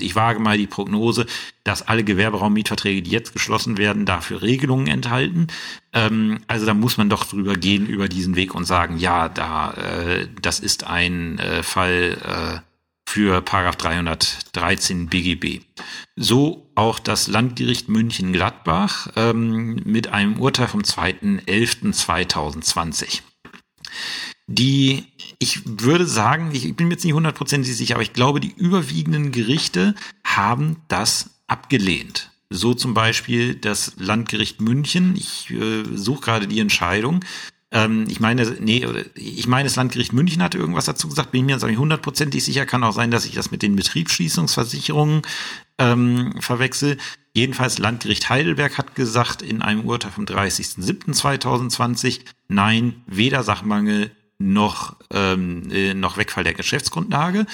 [0.00, 1.26] Ich wage mal die Prognose,
[1.62, 5.48] dass alle Gewerberaummietverträge, die jetzt geschlossen werden, dafür Regelungen enthalten.
[5.92, 9.72] Ähm, also da muss man doch drüber gehen, über diesen Weg und sagen, ja, da,
[9.72, 12.62] äh, das ist ein Fall,
[13.08, 15.60] für Paragraph 313 BGB.
[16.16, 23.22] So auch das Landgericht München-Gladbach ähm, mit einem Urteil vom 2.11.2020.
[24.48, 25.06] Die,
[25.38, 29.30] ich würde sagen, ich, bin mir jetzt nicht hundertprozentig sicher, aber ich glaube, die überwiegenden
[29.32, 32.30] Gerichte haben das abgelehnt.
[32.48, 35.16] So zum Beispiel das Landgericht München.
[35.16, 37.24] Ich äh, suche gerade die Entscheidung.
[37.76, 41.46] Ähm, ich meine, nee, ich meine, das Landgericht München hatte irgendwas dazu gesagt, bin ich
[41.46, 45.20] mir nicht hundertprozentig sicher, kann auch sein, dass ich das mit den Betriebsschließungsversicherungen
[45.76, 46.96] ähm, verwechsel.
[47.34, 55.70] Jedenfalls Landgericht Heidelberg hat gesagt in einem Urteil vom 30.07.2020, nein, weder Sachmangel noch, ähm,
[55.70, 57.44] äh, noch Wegfall der Geschäftsgrundlage.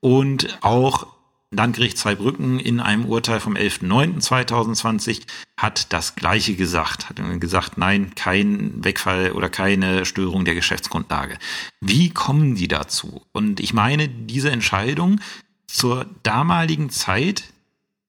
[0.00, 1.06] Und auch
[1.50, 5.22] Landgericht Zweibrücken in einem Urteil vom 11.09.2020
[5.56, 11.38] hat das Gleiche gesagt, hat gesagt, nein, kein Wegfall oder keine Störung der Geschäftsgrundlage.
[11.80, 13.22] Wie kommen die dazu?
[13.32, 15.20] Und ich meine, diese Entscheidung
[15.66, 17.44] zur damaligen Zeit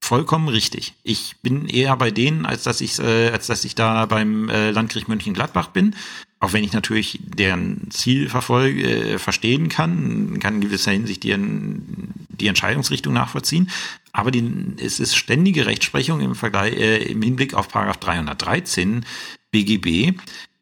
[0.01, 0.95] vollkommen richtig.
[1.03, 4.71] Ich bin eher bei denen, als dass ich, äh, als dass ich da beim äh,
[4.71, 5.95] Landgericht Mönchengladbach bin.
[6.41, 11.35] Auch wenn ich natürlich deren Ziel verfolge, äh, verstehen kann, kann in gewisser Hinsicht die,
[11.37, 13.69] die Entscheidungsrichtung nachvollziehen.
[14.13, 14.43] Aber die,
[14.77, 19.05] es ist ständige Rechtsprechung im Vergleich, äh, im Hinblick auf Paragraph 313
[19.51, 20.13] BGB,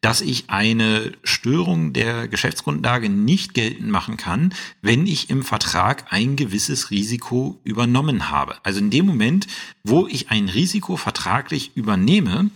[0.01, 6.35] dass ich eine Störung der Geschäftsgrundlage nicht geltend machen kann, wenn ich im Vertrag ein
[6.35, 8.57] gewisses Risiko übernommen habe.
[8.63, 9.47] Also in dem Moment,
[9.83, 12.51] wo ich ein Risiko vertraglich übernehme,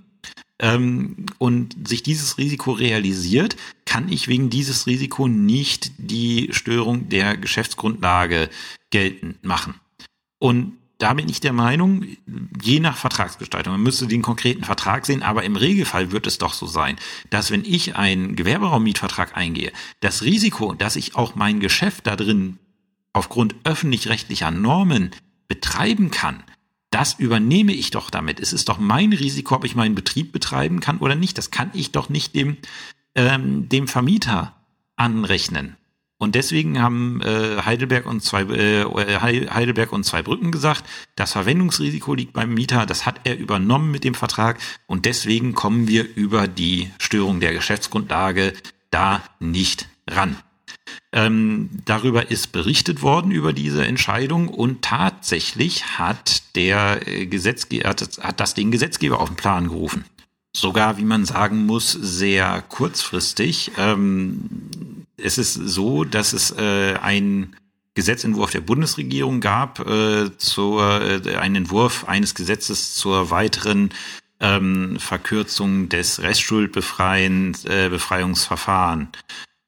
[0.62, 7.36] ähm, und sich dieses Risiko realisiert, kann ich wegen dieses Risiko nicht die Störung der
[7.36, 8.50] Geschäftsgrundlage
[8.91, 9.76] geltend machen.
[10.39, 12.06] Und da bin ich der Meinung,
[12.62, 16.54] je nach Vertragsgestaltung, man müsste den konkreten Vertrag sehen, aber im Regelfall wird es doch
[16.54, 16.95] so sein,
[17.32, 22.60] dass wenn ich einen Gewerberaummietvertrag eingehe, das Risiko, dass ich auch mein Geschäft da drin
[23.13, 25.10] aufgrund öffentlich-rechtlicher Normen
[25.47, 26.43] betreiben kann,
[26.91, 28.39] das übernehme ich doch damit.
[28.39, 31.38] Es ist doch mein Risiko, ob ich meinen Betrieb betreiben kann oder nicht.
[31.38, 32.58] Das kann ich doch nicht dem,
[33.15, 34.56] ähm, dem Vermieter
[34.97, 35.77] anrechnen.
[36.21, 38.86] Und deswegen haben äh, Heidelberg und zwei äh,
[39.19, 40.84] Heidelberg und zwei Brücken gesagt,
[41.15, 45.88] das Verwendungsrisiko liegt beim Mieter, das hat er übernommen mit dem Vertrag und deswegen kommen
[45.88, 48.54] wir über die Störung der Geschäftsgrundlage
[48.91, 50.38] da nicht ran.
[51.13, 58.39] Ähm, darüber ist berichtet worden über diese Entscheidung und tatsächlich hat der äh, Gesetzgeber hat,
[58.39, 60.06] das den Gesetzgeber auf den Plan gerufen.
[60.54, 63.71] Sogar, wie man sagen muss, sehr kurzfristig.
[63.77, 67.56] Ähm, es ist so, dass es äh, ein
[67.93, 73.89] Gesetzentwurf der Bundesregierung gab, äh, zur, äh, einen Entwurf eines Gesetzes zur weiteren
[74.39, 79.10] ähm, Verkürzung des Restschuldbefreiungsverfahren.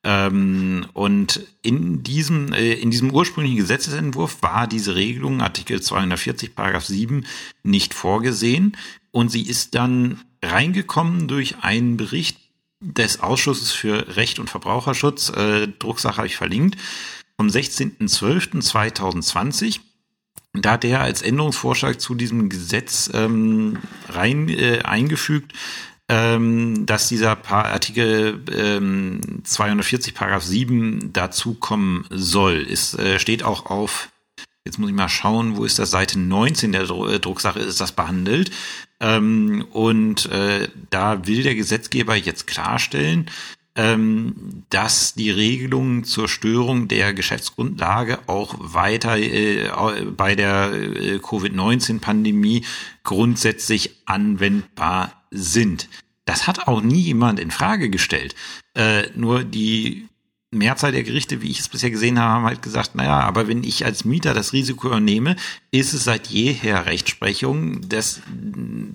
[0.03, 6.85] Ähm, und in diesem, äh, in diesem ursprünglichen Gesetzesentwurf war diese Regelung, Artikel 240, Paragraph
[6.85, 7.25] 7,
[7.63, 8.75] nicht vorgesehen.
[9.11, 12.37] Und sie ist dann reingekommen durch einen Bericht
[12.81, 16.77] des Ausschusses für Recht und Verbraucherschutz, äh, Drucksache habe ich verlinkt,
[17.37, 19.79] vom 16.12.2020.
[20.53, 23.77] Da hat er als Änderungsvorschlag zu diesem Gesetz ähm,
[24.09, 25.53] rein äh, eingefügt,
[26.09, 32.67] ähm, dass dieser pa Artikel ähm, 240 Paragraph 7 dazukommen soll.
[32.69, 34.09] Es äh, steht auch auf,
[34.65, 37.79] jetzt muss ich mal schauen, wo ist das, Seite 19 der Dro äh, Drucksache ist
[37.79, 38.51] das behandelt.
[38.99, 43.29] Ähm, und äh, da will der Gesetzgeber jetzt klarstellen,
[43.75, 49.69] ähm, dass die Regelungen zur Störung der Geschäftsgrundlage auch weiter äh,
[50.15, 52.65] bei der äh, Covid-19-Pandemie
[53.03, 55.89] grundsätzlich anwendbar sind.
[56.25, 58.35] Das hat auch nie jemand in Frage gestellt.
[58.75, 60.07] Äh, nur die
[60.53, 63.63] Mehrzahl der Gerichte, wie ich es bisher gesehen habe, haben halt gesagt, naja, aber wenn
[63.63, 65.35] ich als Mieter das Risiko übernehme,
[65.71, 68.21] ist es seit jeher Rechtsprechung, dass,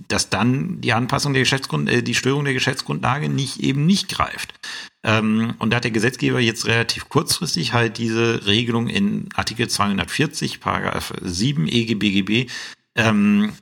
[0.08, 4.54] dass dann die Anpassung der Geschäftsgrund, äh, die Störung der Geschäftsgrundlage nicht eben nicht greift.
[5.02, 10.60] Ähm, und da hat der Gesetzgeber jetzt relativ kurzfristig halt diese Regelung in Artikel 240,
[10.60, 12.46] Paragraph 7 EGBGB
[12.94, 13.52] ähm,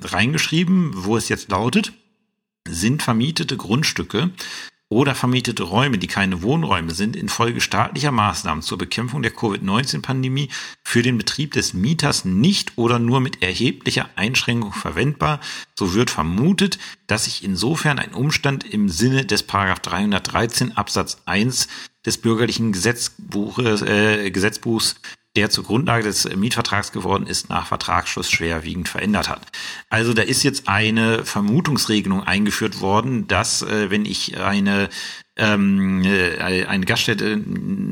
[0.00, 1.92] reingeschrieben, wo es jetzt lautet,
[2.66, 4.30] sind vermietete Grundstücke
[4.90, 10.48] oder vermietete Räume, die keine Wohnräume sind, infolge staatlicher Maßnahmen zur Bekämpfung der Covid-19-Pandemie
[10.82, 15.40] für den Betrieb des Mieters nicht oder nur mit erheblicher Einschränkung verwendbar,
[15.78, 21.68] so wird vermutet, dass sich insofern ein Umstand im Sinne des 313 Absatz 1
[22.06, 24.96] des bürgerlichen Gesetzbuches, äh, Gesetzbuchs
[25.36, 29.42] der zur Grundlage des Mietvertrags geworden ist, nach Vertragsschluss schwerwiegend verändert hat.
[29.88, 34.88] Also da ist jetzt eine Vermutungsregelung eingeführt worden, dass äh, wenn ich eine
[35.36, 37.40] ähm, äh, eine Gaststätte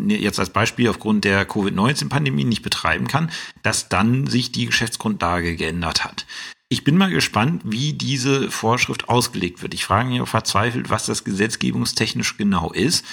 [0.08, 3.30] äh, jetzt als Beispiel aufgrund der Covid-19-Pandemie nicht betreiben kann,
[3.62, 6.26] dass dann sich die Geschäftsgrundlage geändert hat.
[6.68, 9.72] Ich bin mal gespannt, wie diese Vorschrift ausgelegt wird.
[9.72, 13.04] Ich frage mich auch verzweifelt, was das gesetzgebungstechnisch genau ist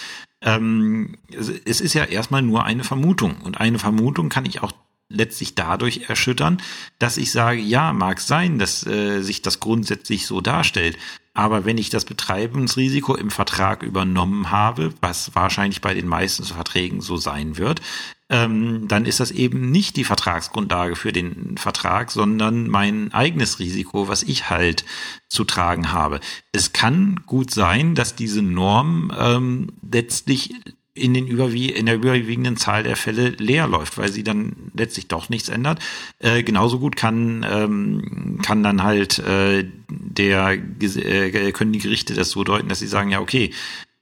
[0.44, 3.38] ähm, es ist ja erstmal nur eine Vermutung.
[3.44, 4.72] Und eine Vermutung kann ich auch
[5.14, 6.62] letztlich dadurch erschüttern,
[7.00, 10.98] dass ich sage, ja, mag sein, dass äh, sich das grundsätzlich so darstellt.
[11.36, 17.02] Aber wenn ich das Betreibungsrisiko im Vertrag übernommen habe, was wahrscheinlich bei den meisten Verträgen
[17.02, 17.82] so sein wird,
[18.30, 24.08] ähm, dann ist das eben nicht die Vertragsgrundlage für den Vertrag, sondern mein eigenes Risiko,
[24.08, 24.86] was ich halt
[25.28, 26.20] zu tragen habe.
[26.52, 30.54] Es kann gut sein, dass diese Norm ähm, letztlich
[30.96, 35.08] in, den überwie in der überwiegenden Zahl der Fälle leer läuft, weil sie dann letztlich
[35.08, 35.80] doch nichts ändert.
[36.20, 42.30] Äh, genauso gut kann, ähm, kann dann halt äh, der äh, können die Gerichte das
[42.30, 43.52] so deuten, dass sie sagen, ja, okay,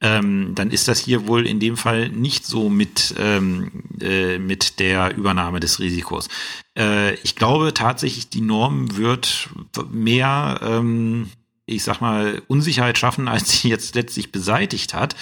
[0.02, 3.72] ähm, dann ist das hier wohl in dem Fall nicht so mit, ähm,
[4.02, 6.28] äh, mit der Übernahme des Risikos.
[6.78, 9.50] Äh, ich glaube tatsächlich, die Norm wird
[9.92, 11.30] mehr, ähm,
[11.68, 15.16] ich sag mal, Unsicherheit schaffen, als sie jetzt letztlich beseitigt hat.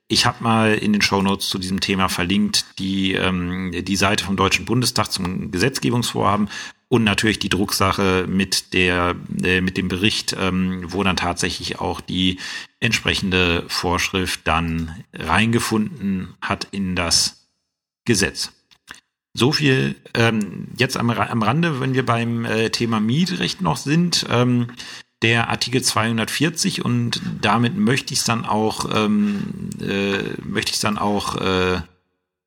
[0.08, 4.36] Ich habe mal in den Shownotes zu diesem Thema verlinkt die, ähm, die Seite vom
[4.36, 6.48] Deutschen Bundestag zum Gesetzgebungsvorhaben
[6.88, 12.00] und natürlich die Drucksache mit der äh, mit dem Bericht, ähm, wo dann tatsächlich auch
[12.00, 12.38] die
[12.86, 17.48] entsprechende Vorschrift dann reingefunden hat in das
[18.04, 18.52] Gesetz.
[19.34, 24.24] So viel ähm, jetzt am, am Rande, wenn wir beim äh, Thema Mietrecht noch sind.
[24.30, 24.68] Ähm,
[25.22, 30.98] der Artikel 240 und damit möchte ich es dann auch ähm, äh, möchte ich dann
[30.98, 31.80] auch äh,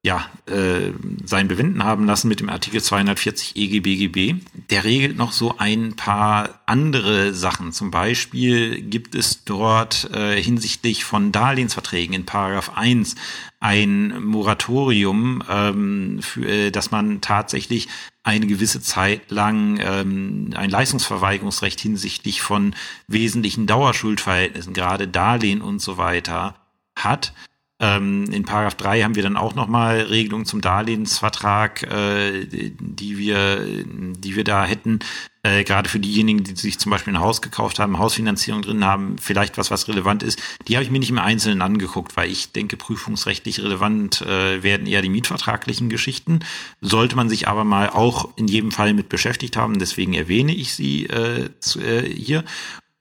[0.02, 0.94] ja, äh,
[1.26, 4.36] sein Bewenden haben lassen mit dem Artikel 240 EGBGB.
[4.70, 7.74] Der regelt noch so ein paar andere Sachen.
[7.74, 13.16] Zum Beispiel gibt es dort äh, hinsichtlich von Darlehensverträgen in Paragraph 1
[13.60, 17.90] ein Moratorium, ähm, für, äh, dass man tatsächlich
[18.24, 22.74] eine gewisse Zeit lang ähm, ein Leistungsverweigerungsrecht hinsichtlich von
[23.08, 26.56] wesentlichen Dauerschuldverhältnissen, gerade Darlehen und so weiter
[26.96, 27.34] hat.
[27.80, 33.66] Ähm, in Paragraph 3 haben wir dann auch nochmal Regelungen zum Darlehensvertrag, äh, die wir,
[33.86, 35.00] die wir da hätten.
[35.42, 39.18] Äh, gerade für diejenigen, die sich zum Beispiel ein Haus gekauft haben, Hausfinanzierung drin haben,
[39.18, 40.42] vielleicht was, was relevant ist.
[40.68, 44.86] Die habe ich mir nicht im Einzelnen angeguckt, weil ich denke, prüfungsrechtlich relevant äh, werden
[44.86, 46.40] eher die mietvertraglichen Geschichten.
[46.82, 50.74] Sollte man sich aber mal auch in jedem Fall mit beschäftigt haben, deswegen erwähne ich
[50.74, 52.44] sie äh, zu, äh, hier.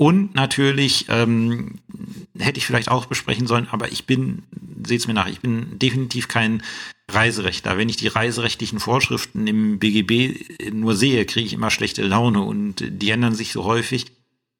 [0.01, 1.81] Und natürlich ähm,
[2.39, 4.45] hätte ich vielleicht auch besprechen sollen, aber ich bin,
[4.87, 6.63] seht's mir nach, ich bin definitiv kein
[7.11, 7.77] Reiserechtler.
[7.77, 12.85] Wenn ich die reiserechtlichen Vorschriften im BGB nur sehe, kriege ich immer schlechte Laune und
[12.87, 14.07] die ändern sich so häufig.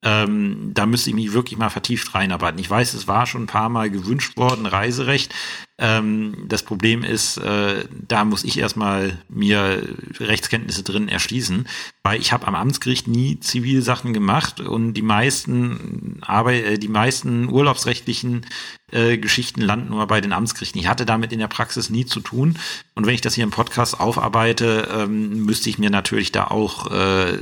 [0.05, 2.61] Ähm, da müsste ich mich wirklich mal vertieft reinarbeiten.
[2.61, 5.35] Ich weiß, es war schon ein paar Mal gewünscht worden, Reiserecht.
[5.77, 9.83] Ähm, das Problem ist, äh, da muss ich erstmal mir
[10.21, 11.67] Rechtskenntnisse drin erschließen,
[12.05, 17.49] weil ich habe am Amtsgericht nie Zivilsachen gemacht und die meisten Arbeit, äh, die meisten
[17.49, 18.47] urlaubsrechtlichen
[18.91, 20.81] äh, Geschichten landen nur bei den Amtsgerichten.
[20.81, 22.59] Ich hatte damit in der Praxis nie zu tun.
[22.95, 26.91] Und wenn ich das hier im Podcast aufarbeite, ähm, müsste ich mir natürlich da auch
[26.91, 27.39] äh,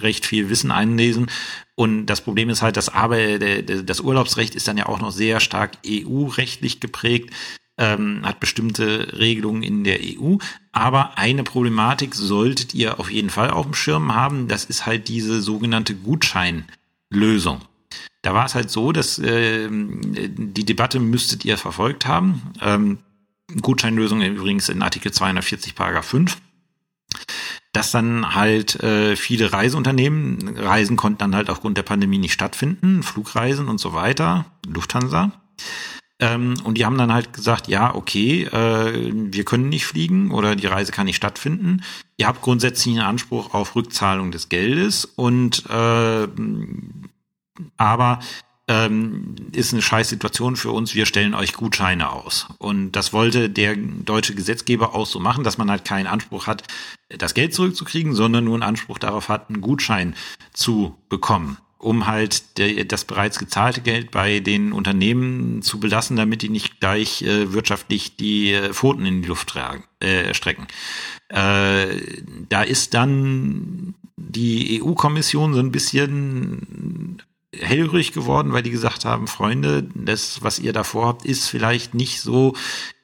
[0.00, 1.30] recht viel Wissen einlesen.
[1.74, 5.40] Und das Problem ist halt, dass aber das Urlaubsrecht ist dann ja auch noch sehr
[5.40, 7.34] stark EU-rechtlich geprägt,
[7.76, 10.36] ähm, hat bestimmte Regelungen in der EU.
[10.70, 14.46] Aber eine Problematik solltet ihr auf jeden Fall auf dem Schirm haben.
[14.46, 17.60] Das ist halt diese sogenannte Gutscheinlösung.
[18.22, 22.42] Da war es halt so, dass äh, die Debatte müsstet ihr verfolgt haben.
[22.60, 22.98] Ähm,
[23.60, 26.38] Gutscheinlösung übrigens in Artikel 240 Paragraph 5
[27.74, 33.02] dass dann halt äh, viele Reiseunternehmen, Reisen konnten dann halt aufgrund der Pandemie nicht stattfinden,
[33.02, 35.32] Flugreisen und so weiter, Lufthansa.
[36.20, 40.54] Ähm, und die haben dann halt gesagt, ja, okay, äh, wir können nicht fliegen oder
[40.54, 41.82] die Reise kann nicht stattfinden.
[42.16, 46.28] Ihr habt grundsätzlich einen Anspruch auf Rückzahlung des Geldes und äh,
[47.76, 48.20] aber
[48.66, 52.46] ähm, ist eine scheiß Situation für uns, wir stellen euch Gutscheine aus.
[52.58, 56.62] Und das wollte der deutsche Gesetzgeber auch so machen, dass man halt keinen Anspruch hat,
[57.08, 60.14] das Geld zurückzukriegen, sondern nur einen Anspruch darauf hat, einen Gutschein
[60.54, 66.40] zu bekommen, um halt der, das bereits gezahlte Geld bei den Unternehmen zu belassen, damit
[66.40, 70.66] die nicht gleich äh, wirtschaftlich die äh, Pfoten in die Luft tragen, äh, strecken.
[71.28, 72.00] Äh,
[72.48, 77.20] da ist dann die EU-Kommission so ein bisschen
[77.60, 82.20] hellrig geworden, weil die gesagt haben, Freunde, das, was ihr da vorhabt, ist vielleicht nicht
[82.20, 82.54] so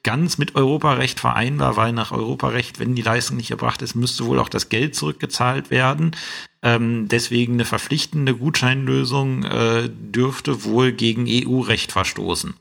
[0.03, 4.39] ganz mit Europarecht vereinbar, weil nach Europarecht, wenn die Leistung nicht erbracht ist, müsste wohl
[4.39, 6.15] auch das Geld zurückgezahlt werden.
[6.63, 12.53] Ähm, deswegen eine verpflichtende Gutscheinlösung äh, dürfte wohl gegen EU-Recht verstoßen.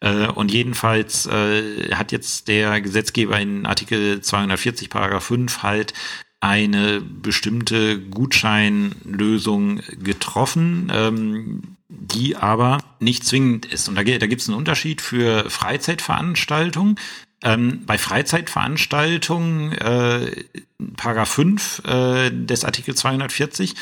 [0.00, 5.94] Äh, und jedenfalls äh, hat jetzt der Gesetzgeber in Artikel 240 Paragraph 5 halt
[6.40, 13.88] eine bestimmte Gutscheinlösung getroffen, ähm, die aber nicht zwingend ist.
[13.88, 16.96] Und da, da gibt es einen Unterschied für Freizeitveranstaltungen.
[17.42, 20.44] Ähm, bei Freizeitveranstaltungen, äh,
[20.96, 23.74] Paragraph 5 äh, des Artikel 240,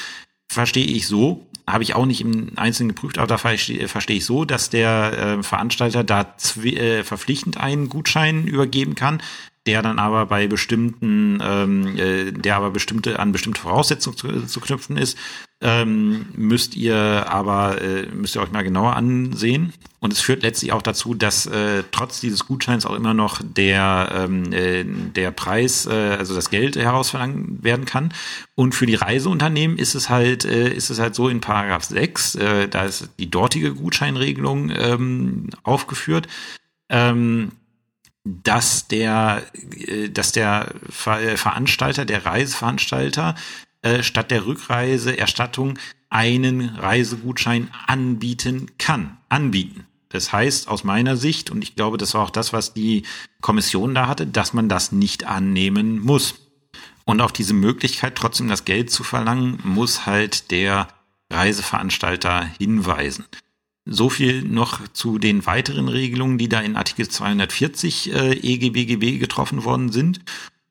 [0.48, 4.24] verstehe ich so, habe ich auch nicht im Einzelnen geprüft, aber da verstehe, verstehe ich
[4.24, 9.20] so, dass der äh, Veranstalter da äh, verpflichtend einen Gutschein übergeben kann,
[9.67, 14.61] der dann aber bei bestimmten, ähm, äh, der aber bestimmte an bestimmte Voraussetzungen zu, zu
[14.61, 15.19] knüpfen ist,
[15.61, 19.73] ähm, müsst ihr aber äh, müsst ihr euch mal genauer ansehen.
[20.01, 24.12] Und es führt letztlich auch dazu, dass äh, trotz dieses Gutscheins auch immer noch der
[24.14, 28.12] ähm, äh, der Preis, äh, also das Geld herausverlangt werden kann.
[28.55, 32.35] Und für die Reiseunternehmen ist es halt äh, ist es halt so in Paragraph 6,
[32.35, 36.29] äh, da ist die dortige Gutscheinregelung ähm, aufgeführt.
[36.89, 37.53] Ähm,
[38.27, 40.74] dass der, äh, dass der
[41.07, 43.37] äh, Veranstalter, der Reiseveranstalter
[43.83, 45.79] äh, statt der Rückreiseerstattung
[46.11, 49.87] einen Reisegutschein anbieten kann, anbieten.
[50.09, 53.05] Das heißt, aus meiner Sicht, und ich glaube, das war auch das, was die
[53.41, 56.35] Kommission da hatte, dass man das nicht annehmen muss.
[57.05, 60.89] Und auf diese Möglichkeit, trotzdem das Geld zu verlangen, muss halt der
[61.31, 63.27] Reiseveranstalter hinweisen.
[63.89, 69.64] So viel noch zu den weiteren Regelungen, die da in Artikel 240 äh, EGBGB getroffen
[69.64, 70.20] worden sind.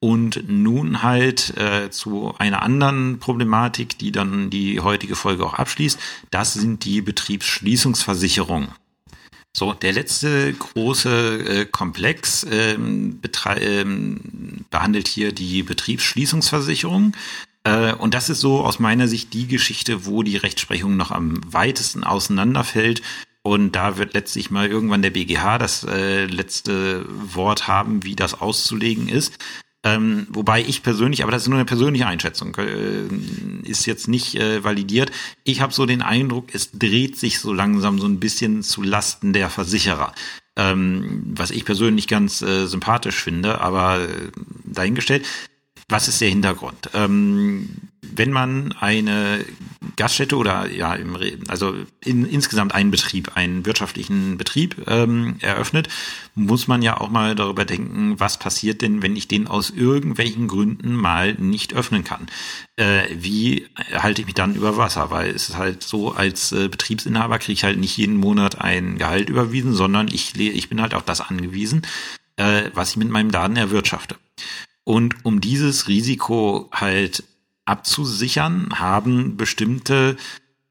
[0.01, 5.97] Und nun halt äh, zu einer anderen Problematik, die dann die heutige Folge auch abschließt.
[6.29, 8.69] Das sind die Betriebsschließungsversicherungen.
[9.57, 13.21] So, der letzte große äh, Komplex ähm,
[13.55, 17.13] ähm, behandelt hier die Betriebsschließungsversicherung.
[17.65, 21.41] Äh, und das ist so aus meiner Sicht die Geschichte, wo die Rechtsprechung noch am
[21.51, 23.01] weitesten auseinanderfällt.
[23.41, 28.39] Und da wird letztlich mal irgendwann der BGH das äh, letzte Wort haben, wie das
[28.39, 29.37] auszulegen ist.
[29.83, 33.03] Ähm, wobei ich persönlich, aber das ist nur eine persönliche Einschätzung, äh,
[33.69, 35.11] ist jetzt nicht äh, validiert.
[35.43, 39.31] Ich habe so den Eindruck, es dreht sich so langsam so ein bisschen zu Lasten
[39.31, 40.13] der Versicherer.
[40.55, 44.07] Ähm, was ich persönlich ganz äh, sympathisch finde, aber
[44.63, 45.27] dahingestellt.
[45.87, 46.89] Was ist der Hintergrund?
[46.95, 47.69] Ähm,
[48.01, 49.45] wenn man eine
[49.95, 51.17] Gaststätte oder ja, im,
[51.47, 55.87] also in, insgesamt einen Betrieb, einen wirtschaftlichen Betrieb ähm, eröffnet,
[56.33, 60.47] muss man ja auch mal darüber denken, was passiert denn, wenn ich den aus irgendwelchen
[60.47, 62.27] Gründen mal nicht öffnen kann.
[62.77, 65.11] Äh, wie halte ich mich dann über Wasser?
[65.11, 68.97] Weil es ist halt so, als äh, Betriebsinhaber kriege ich halt nicht jeden Monat ein
[68.97, 71.83] Gehalt überwiesen, sondern ich, ich bin halt auf das angewiesen,
[72.37, 74.15] äh, was ich mit meinem Laden erwirtschafte.
[74.85, 77.23] Und um dieses Risiko halt
[77.65, 80.15] abzusichern, haben bestimmte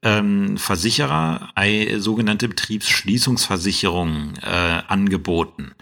[0.01, 5.75] ähm, Versicherer eine sogenannte Betriebsschließungsversicherung äh, angeboten,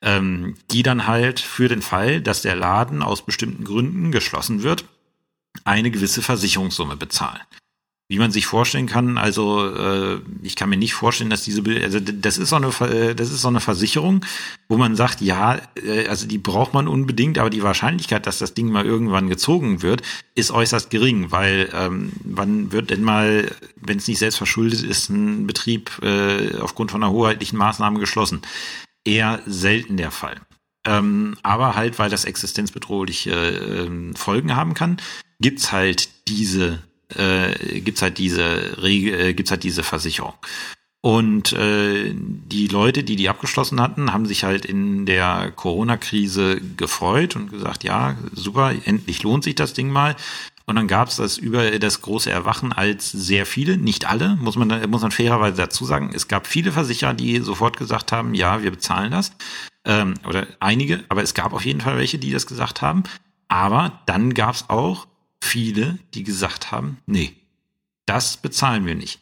[0.00, 4.84] ähm, die dann halt für den Fall, dass der Laden aus bestimmten Gründen geschlossen wird,
[5.64, 7.40] eine gewisse Versicherungssumme bezahlen
[8.14, 11.98] wie man sich vorstellen kann, also äh, ich kann mir nicht vorstellen, dass diese, also
[11.98, 14.24] das ist so eine, äh, das ist so eine Versicherung,
[14.68, 18.54] wo man sagt, ja, äh, also die braucht man unbedingt, aber die Wahrscheinlichkeit, dass das
[18.54, 20.02] Ding mal irgendwann gezogen wird,
[20.36, 23.50] ist äußerst gering, weil ähm, wann wird denn mal,
[23.80, 28.42] wenn es nicht selbst verschuldet ist, ein Betrieb äh, aufgrund von einer hoheitlichen Maßnahme geschlossen?
[29.04, 30.40] Eher selten der Fall.
[30.86, 34.98] Ähm, aber halt, weil das existenzbedrohliche äh, Folgen haben kann,
[35.40, 36.78] gibt's halt diese
[37.16, 40.34] äh, gibt's halt diese Regel, äh, gibt's halt diese Versicherung.
[41.04, 47.36] Und äh, die Leute, die die abgeschlossen hatten, haben sich halt in der Corona-Krise gefreut
[47.36, 50.16] und gesagt, ja, super, endlich lohnt sich das Ding mal.
[50.64, 54.56] Und dann gab es das über das große Erwachen als sehr viele, nicht alle, muss
[54.56, 56.10] man, muss man fairerweise dazu sagen.
[56.14, 59.32] Es gab viele Versicherer, die sofort gesagt haben, ja, wir bezahlen das.
[59.84, 63.02] Ähm, oder einige, aber es gab auf jeden Fall welche, die das gesagt haben.
[63.48, 65.06] Aber dann gab es auch
[65.44, 67.34] viele, die gesagt haben, nee,
[68.06, 69.20] das bezahlen wir nicht.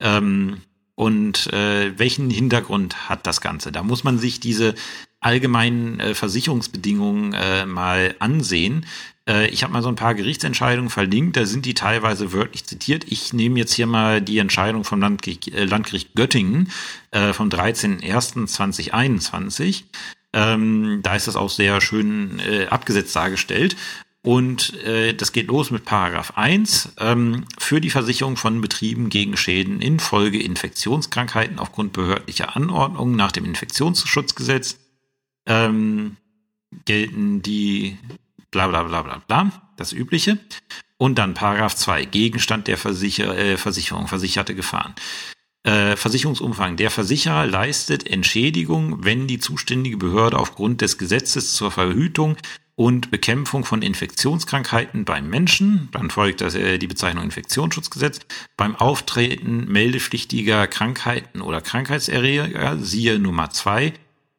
[0.00, 0.58] Ähm,
[0.94, 3.72] und äh, welchen Hintergrund hat das Ganze?
[3.72, 4.74] Da muss man sich diese
[5.20, 8.84] allgemeinen äh, Versicherungsbedingungen äh, mal ansehen.
[9.26, 13.04] Äh, ich habe mal so ein paar Gerichtsentscheidungen verlinkt, da sind die teilweise wörtlich zitiert.
[13.08, 16.70] Ich nehme jetzt hier mal die Entscheidung vom Landgericht, äh, Landgericht Göttingen
[17.12, 19.84] äh, vom 13.01.2021.
[20.32, 22.40] Ähm, da ist das auch sehr schön
[22.70, 23.76] abgesetzt dargestellt.
[24.22, 29.36] Und äh, das geht los mit Paragraph 1 ähm, für die Versicherung von Betrieben gegen
[29.36, 34.78] Schäden infolge Infektionskrankheiten aufgrund behördlicher Anordnungen nach dem Infektionsschutzgesetz
[35.46, 36.16] ähm,
[36.84, 37.96] gelten die
[38.50, 40.38] bla bla bla bla bla, das Übliche.
[40.98, 44.94] Und dann Paragraph 2, Gegenstand der Versicher äh, Versicherung, versicherte Gefahren.
[45.62, 46.76] Äh, Versicherungsumfang.
[46.76, 52.36] Der Versicherer leistet Entschädigung, wenn die zuständige Behörde aufgrund des Gesetzes zur Verhütung
[52.80, 58.20] und Bekämpfung von Infektionskrankheiten beim Menschen, dann folgt das, äh, die Bezeichnung Infektionsschutzgesetz,
[58.56, 63.92] beim Auftreten meldepflichtiger Krankheiten oder Krankheitserreger, siehe Nummer zwei,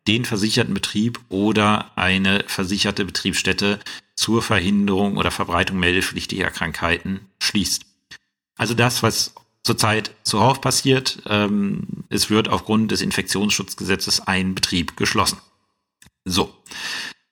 [0.07, 3.79] den versicherten Betrieb oder eine versicherte Betriebsstätte
[4.15, 7.85] zur Verhinderung oder Verbreitung meldepflichtiger Krankheiten schließt.
[8.55, 15.37] Also das, was zurzeit zuhauf passiert, ähm, es wird aufgrund des Infektionsschutzgesetzes ein Betrieb geschlossen.
[16.25, 16.51] So.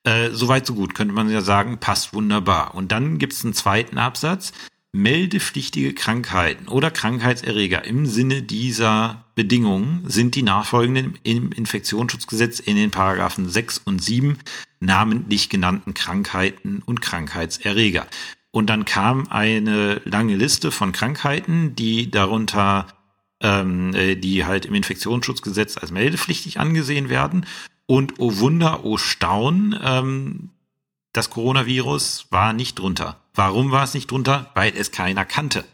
[0.04, 2.74] Äh, Soweit so gut, könnte man ja sagen, passt wunderbar.
[2.74, 4.52] Und dann gibt es einen zweiten Absatz.
[4.92, 12.90] Meldepflichtige Krankheiten oder Krankheitserreger im Sinne dieser Bedingungen sind die nachfolgenden im Infektionsschutzgesetz in den
[12.90, 14.38] Paragraphen 6 und 7
[14.80, 18.06] namentlich genannten Krankheiten und Krankheitserreger.
[18.50, 22.88] Und dann kam eine lange Liste von Krankheiten, die darunter
[23.40, 27.46] ähm, äh, die halt im Infektionsschutzgesetz als meldepflichtig angesehen werden.
[27.90, 30.50] Und oh Wunder, oh Staun, ähm,
[31.12, 33.20] das Coronavirus war nicht drunter.
[33.34, 34.48] Warum war es nicht drunter?
[34.54, 35.64] Weil es keiner kannte.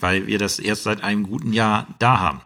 [0.00, 2.40] Weil wir das erst seit einem guten Jahr da haben.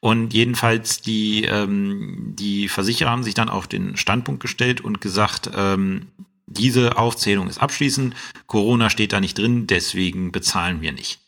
[0.00, 5.50] Und jedenfalls die, ähm, die Versicherer haben sich dann auf den Standpunkt gestellt und gesagt,
[5.56, 6.08] ähm,
[6.44, 8.14] diese Aufzählung ist abschließend,
[8.48, 11.20] Corona steht da nicht drin, deswegen bezahlen wir nicht.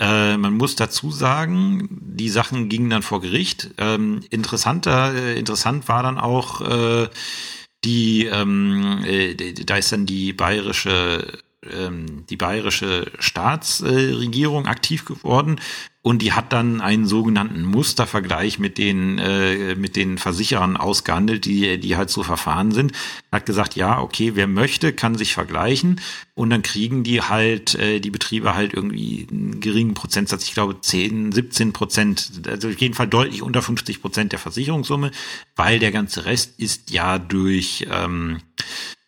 [0.00, 3.70] Äh, man muss dazu sagen, die Sachen gingen dann vor Gericht.
[3.76, 7.08] Ähm, interessanter, äh, interessant war dann auch äh,
[7.84, 15.60] die, ähm, äh, da ist dann die bayerische ähm, die bayerische Staatsregierung aktiv geworden
[16.02, 21.78] und die hat dann einen sogenannten Mustervergleich mit den äh, mit den Versicherern ausgehandelt, die
[21.78, 22.92] die halt so verfahren sind.
[23.30, 26.00] Hat gesagt, ja, okay, wer möchte, kann sich vergleichen
[26.34, 30.80] und dann kriegen die halt äh, die Betriebe halt irgendwie einen geringen Prozentsatz, ich glaube
[30.80, 35.10] 10, 17 Prozent, also auf jeden Fall deutlich unter 50 Prozent der Versicherungssumme,
[35.56, 38.38] weil der ganze Rest ist ja durch ähm,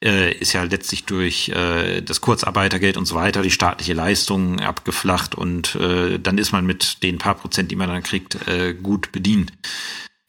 [0.02, 5.34] äh, ist ja letztlich durch äh, das Kurzarbeitergeld und so weiter die staatliche Leistung abgeflacht
[5.34, 9.12] und äh, dann ist man mit den paar Prozent, die man dann kriegt, äh, gut
[9.12, 9.52] bedient.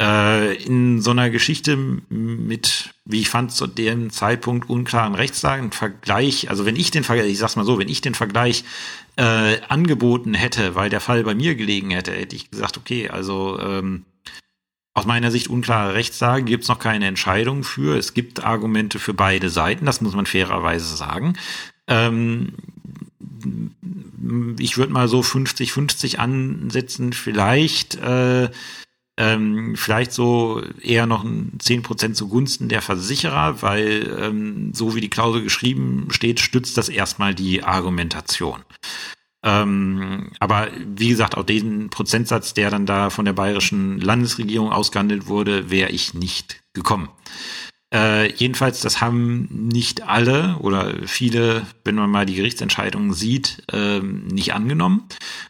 [0.02, 6.50] Äh, in so einer Geschichte mit, wie ich fand, zu dem Zeitpunkt unklaren Rechtslagen, Vergleich,
[6.50, 8.64] also wenn ich den Vergleich, ich sag's mal so, wenn ich den Vergleich
[9.18, 13.60] äh, angeboten hätte, weil der Fall bei mir gelegen hätte, hätte ich gesagt, okay, also
[13.60, 14.06] ähm,
[14.94, 17.98] aus meiner Sicht unklare Rechtslage gibt es noch keine Entscheidung für.
[17.98, 21.34] Es gibt Argumente für beide Seiten, das muss man fairerweise sagen.
[21.88, 22.54] Ähm,
[24.60, 28.50] ich würde mal so 50-50 ansetzen, vielleicht, äh,
[29.18, 35.10] ähm, vielleicht so eher noch ein 10% zugunsten der Versicherer, weil ähm, so wie die
[35.10, 38.64] Klausel geschrieben steht, stützt das erstmal die Argumentation.
[39.44, 45.28] Ähm, aber wie gesagt, auch den Prozentsatz, der dann da von der bayerischen Landesregierung ausgehandelt
[45.28, 47.10] wurde, wäre ich nicht gekommen.
[47.94, 54.00] Äh, jedenfalls, das haben nicht alle oder viele, wenn man mal die Gerichtsentscheidungen sieht, äh,
[54.00, 55.04] nicht angenommen.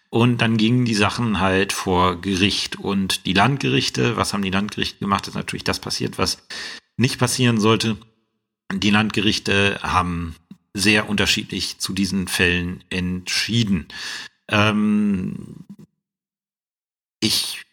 [0.09, 2.77] Und dann gingen die Sachen halt vor Gericht.
[2.77, 5.27] Und die Landgerichte, was haben die Landgerichte gemacht?
[5.27, 6.45] ist natürlich das passiert, was
[6.97, 7.97] nicht passieren sollte.
[8.73, 10.35] Die Landgerichte haben
[10.73, 13.87] sehr unterschiedlich zu diesen Fällen entschieden.
[14.49, 15.65] Ähm,
[17.19, 17.63] ich,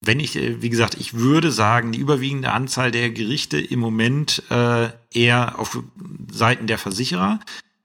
[0.00, 4.42] wenn ich, äh, wie gesagt, ich würde sagen, die überwiegende Anzahl der Gerichte im Moment
[4.50, 5.82] äh, eher auf
[6.30, 7.40] Seiten der Versicherer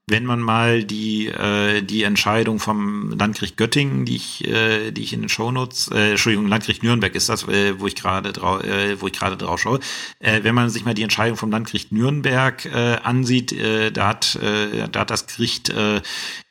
[0.08, 5.12] wenn man mal die äh, die Entscheidung vom Landgericht Göttingen, die ich äh, die ich
[5.12, 9.00] in den Shownotes, äh, Entschuldigung, Landgericht Nürnberg ist das, äh, wo ich gerade drauf, äh,
[9.00, 9.80] wo ich gerade drauf schaue.
[10.20, 14.36] Äh, wenn man sich mal die Entscheidung vom Landgericht Nürnberg äh, ansieht, äh, da hat
[14.36, 16.00] äh, da hat das Gericht äh,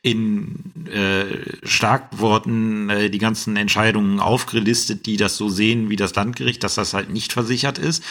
[0.02, 6.62] in äh, Starkworten äh, die ganzen Entscheidungen aufgelistet, die das so sehen wie das Landgericht,
[6.62, 8.04] dass das halt nicht versichert ist.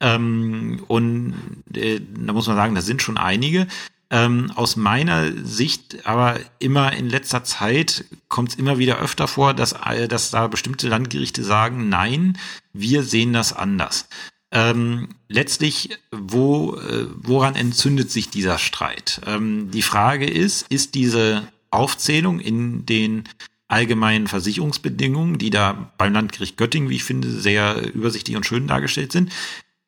[0.00, 1.34] Ähm, und
[1.74, 3.66] äh, da muss man sagen, da sind schon einige.
[4.12, 9.54] Ähm, aus meiner Sicht aber immer in letzter Zeit kommt es immer wieder öfter vor,
[9.54, 12.38] dass, äh, dass da bestimmte Landgerichte sagen, nein,
[12.74, 14.08] wir sehen das anders.
[14.50, 19.22] Ähm, letztlich, wo, äh, woran entzündet sich dieser Streit?
[19.26, 23.24] Ähm, die Frage ist, ist diese Aufzählung in den
[23.66, 29.10] allgemeinen Versicherungsbedingungen, die da beim Landgericht Göttingen, wie ich finde, sehr übersichtlich und schön dargestellt
[29.10, 29.32] sind,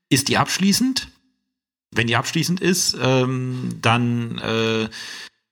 [0.09, 1.09] ist die abschließend?
[1.95, 4.89] Wenn die abschließend ist, ähm, dann äh,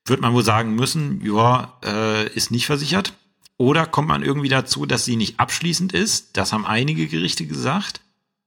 [0.06, 3.14] wird man wohl sagen müssen, ja, äh, ist nicht versichert.
[3.56, 6.36] Oder kommt man irgendwie dazu, dass sie nicht abschließend ist?
[6.36, 8.00] Das haben einige Gerichte gesagt.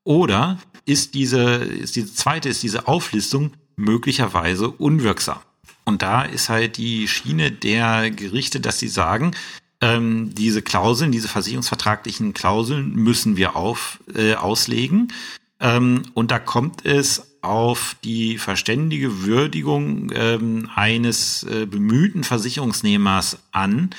[0.03, 5.39] Oder ist diese, ist diese zweite, ist diese Auflistung möglicherweise unwirksam?
[5.85, 9.35] Und da ist halt die Schiene der Gerichte, dass sie sagen,
[9.81, 15.13] ähm, diese Klauseln, diese versicherungsvertraglichen Klauseln müssen wir auf, äh, auslegen.
[15.59, 23.91] Ähm, und da kommt es auf die verständige Würdigung ähm, eines äh, bemühten Versicherungsnehmers an,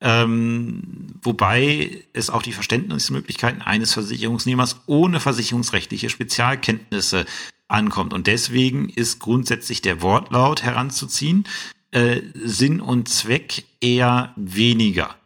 [0.00, 0.82] ähm,
[1.22, 7.26] wobei es auch die Verständnismöglichkeiten eines Versicherungsnehmers ohne versicherungsrechtliche Spezialkenntnisse
[7.66, 8.12] ankommt.
[8.12, 11.44] Und deswegen ist grundsätzlich der Wortlaut heranzuziehen,
[11.90, 15.16] äh, Sinn und Zweck eher weniger.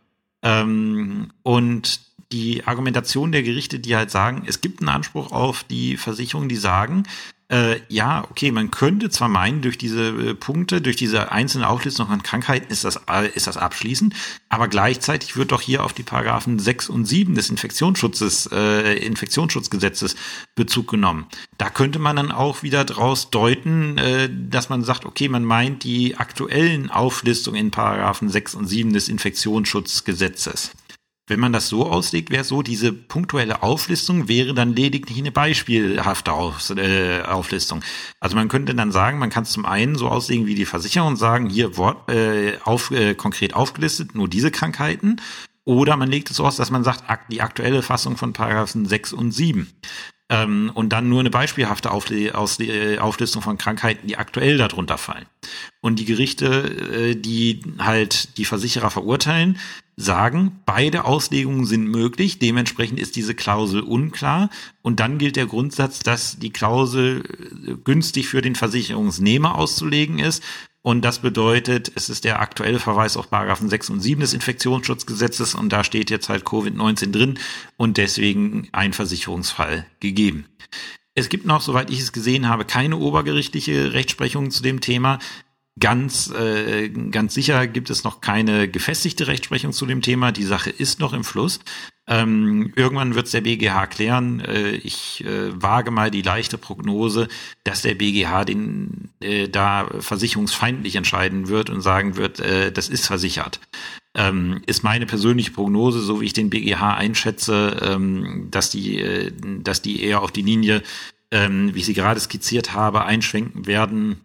[0.43, 2.01] Ähm, und
[2.33, 6.57] die Argumentation der Gerichte, die halt sagen, es gibt einen Anspruch auf die Versicherung, die
[6.57, 7.05] sagen,
[7.53, 12.09] äh, ja, okay, man könnte zwar meinen, durch diese äh, Punkte, durch diese einzelne Auflistung
[12.09, 14.15] an Krankheiten ist das, äh, ist das abschließend,
[14.49, 20.17] aber gleichzeitig wird doch hier auf die Paragraphen 6 und 7 des Infektionsschutzes, äh, Infektionsschutzgesetzes
[20.55, 21.27] Bezug genommen.
[21.59, 25.85] Da könnte man dann auch wieder draus deuten, äh, dass man sagt, okay, man meint
[25.85, 30.73] die aktuellen Auflistungen in Paragraphen 6 und 7 des Infektionsschutzgesetzes.
[31.29, 36.33] Wenn man das so auslegt, wäre so, diese punktuelle Auflistung wäre dann lediglich eine beispielhafte
[36.33, 37.83] Auf, äh, Auflistung.
[38.19, 41.15] Also man könnte dann sagen, man kann es zum einen so auslegen wie die Versicherung
[41.15, 45.21] sagen, hier Wort, äh, auf, äh, konkret aufgelistet, nur diese Krankheiten.
[45.65, 49.13] Oder man legt es so aus, dass man sagt, die aktuelle Fassung von Paragraphen 6
[49.13, 49.73] und 7
[50.33, 55.27] ähm, und dann nur eine beispielhafte Aufle äh, Auflistung von Krankheiten, die aktuell darunter fallen.
[55.83, 59.59] Und die Gerichte, äh, die halt die Versicherer verurteilen,
[59.97, 64.49] sagen, beide Auslegungen sind möglich, dementsprechend ist diese Klausel unklar
[64.81, 67.25] und dann gilt der Grundsatz, dass die Klausel
[67.67, 70.43] äh, günstig für den Versicherungsnehmer auszulegen ist
[70.83, 75.55] und das bedeutet, es ist der aktuelle Verweis auf Paragraphen 6 und 7 des Infektionsschutzgesetzes
[75.55, 77.39] und da steht jetzt halt Covid-19 drin
[77.77, 80.47] und deswegen ein Versicherungsfall gegeben.
[81.15, 85.19] Es gibt noch, soweit ich es gesehen habe, keine obergerichtliche Rechtsprechung zu dem Thema.
[85.79, 90.33] Ganz, äh, ganz sicher gibt es noch keine gefestigte Rechtsprechung zu dem Thema.
[90.33, 91.61] Die Sache ist noch im Fluss.
[92.09, 94.41] Ähm, irgendwann wird es der BGH klären.
[94.41, 97.29] Äh, ich äh, wage mal die leichte Prognose,
[97.63, 103.07] dass der BGH den äh, da versicherungsfeindlich entscheiden wird und sagen wird, äh, das ist
[103.07, 103.61] versichert.
[104.15, 109.33] Ähm, ist meine persönliche Prognose, so wie ich den BGH einschätze, ähm, dass die, äh,
[109.63, 110.83] dass die eher auf die Linie,
[111.31, 114.21] ähm, wie ich sie gerade skizziert habe, einschwenken werden.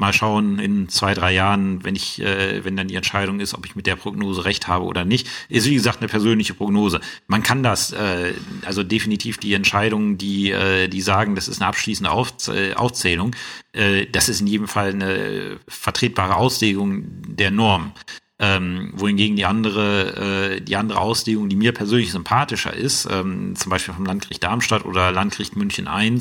[0.00, 3.66] Mal schauen in zwei, drei Jahren, wenn ich, äh, wenn dann die Entscheidung ist, ob
[3.66, 5.28] ich mit der Prognose recht habe oder nicht.
[5.50, 7.02] Ist wie gesagt eine persönliche Prognose.
[7.26, 8.32] Man kann das, äh,
[8.64, 13.36] also definitiv die Entscheidungen, die, äh, die sagen, das ist eine abschließende Auf, äh, Aufzählung,
[13.72, 17.92] äh, das ist in jedem Fall eine vertretbare Auslegung der Norm.
[18.38, 23.68] Ähm, wohingegen die andere, äh, die andere Auslegung, die mir persönlich sympathischer ist, ähm, zum
[23.68, 26.18] Beispiel vom Landgericht Darmstadt oder Landgericht München I,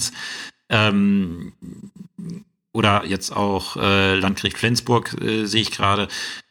[0.68, 1.54] ähm,
[2.80, 6.08] oder jetzt auch äh, Landgericht Flensburg äh, sehe ich gerade,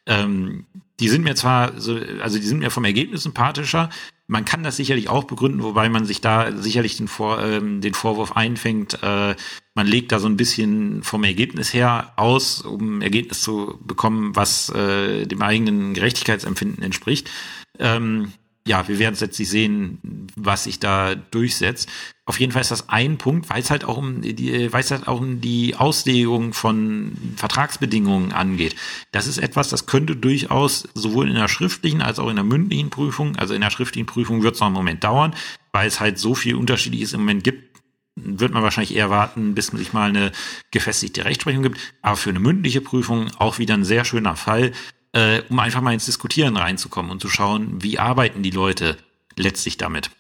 [0.06, 0.66] ähm,
[1.00, 3.88] die sind mir zwar so, also die sind mir vom Ergebnis sympathischer.
[4.26, 7.94] Man kann das sicherlich auch begründen, wobei man sich da sicherlich den, Vor, ähm, den
[7.94, 9.34] Vorwurf einfängt, äh,
[9.74, 14.36] man legt da so ein bisschen vom Ergebnis her aus, um ein Ergebnis zu bekommen,
[14.36, 17.30] was äh, dem eigenen Gerechtigkeitsempfinden entspricht.
[17.78, 18.32] Ähm,
[18.68, 21.88] ja, wir werden letztlich sehen, was sich da durchsetzt.
[22.26, 24.90] Auf jeden Fall ist das ein Punkt, weil es halt auch um die, weil es
[24.90, 28.76] halt auch um die Auslegung von Vertragsbedingungen angeht.
[29.10, 32.90] Das ist etwas, das könnte durchaus sowohl in der schriftlichen als auch in der mündlichen
[32.90, 35.34] Prüfung, also in der schriftlichen Prüfung wird es noch einen Moment dauern,
[35.72, 37.80] weil es halt so viel Unterschiedliches im Moment gibt,
[38.16, 40.32] wird man wahrscheinlich eher warten, bis man sich mal eine
[40.70, 41.78] gefestigte Rechtsprechung gibt.
[42.02, 44.72] Aber für eine mündliche Prüfung auch wieder ein sehr schöner Fall,
[45.12, 48.96] äh, um einfach mal ins Diskutieren reinzukommen und zu schauen, wie arbeiten die Leute
[49.36, 50.10] letztlich damit.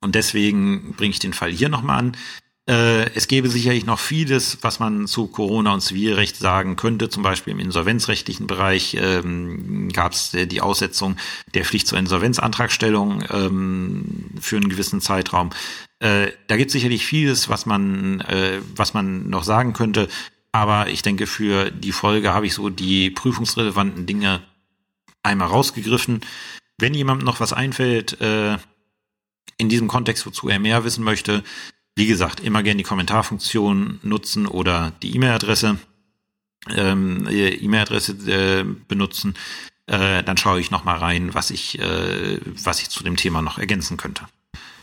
[0.00, 2.16] Und deswegen bringe ich den Fall hier nochmal an.
[2.68, 7.08] Äh, es gäbe sicherlich noch vieles, was man zu Corona und Zivilrecht sagen könnte.
[7.08, 11.16] Zum Beispiel im insolvenzrechtlichen Bereich ähm, gab es äh, die Aussetzung
[11.54, 15.48] der Pflicht zur Insolvenzantragstellung ähm, für einen gewissen Zeitraum.
[16.00, 20.08] Äh, da gibt es sicherlich vieles, was man, äh, was man noch sagen könnte.
[20.58, 24.42] Aber ich denke, für die Folge habe ich so die prüfungsrelevanten Dinge
[25.22, 26.22] einmal rausgegriffen.
[26.78, 28.58] Wenn jemandem noch was einfällt, äh,
[29.56, 31.44] in diesem Kontext, wozu er mehr wissen möchte,
[31.94, 35.78] wie gesagt, immer gerne die Kommentarfunktion nutzen oder die E-Mail-Adresse
[36.70, 39.34] ähm, äh, E-Mail-Adresse äh, benutzen.
[39.86, 43.42] Äh, dann schaue ich noch mal rein, was ich, äh, was ich zu dem Thema
[43.42, 44.24] noch ergänzen könnte.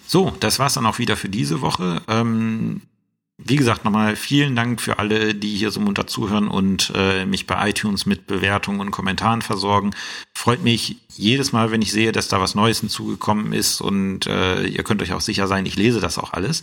[0.08, 2.02] So, das war's dann auch wieder für diese Woche.
[2.08, 2.82] Ähm,
[3.38, 7.46] wie gesagt, nochmal vielen Dank für alle, die hier so munter zuhören und äh, mich
[7.46, 9.92] bei iTunes mit Bewertungen und Kommentaren versorgen.
[10.34, 14.66] Freut mich jedes Mal, wenn ich sehe, dass da was Neues hinzugekommen ist und äh,
[14.66, 16.62] ihr könnt euch auch sicher sein, ich lese das auch alles.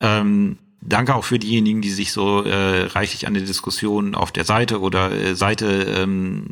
[0.00, 4.44] Ähm, danke auch für diejenigen, die sich so äh, reichlich an der Diskussion auf der
[4.44, 6.46] Seite oder äh, Seite ähm,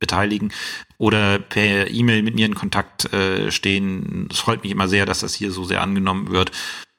[0.00, 0.52] beteiligen
[0.98, 4.28] oder per E-Mail mit mir in Kontakt äh, stehen.
[4.30, 6.50] Es freut mich immer sehr, dass das hier so sehr angenommen wird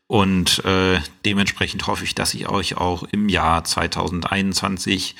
[0.08, 5.16] und äh, dementsprechend hoffe ich, dass ich euch auch im Jahr 2021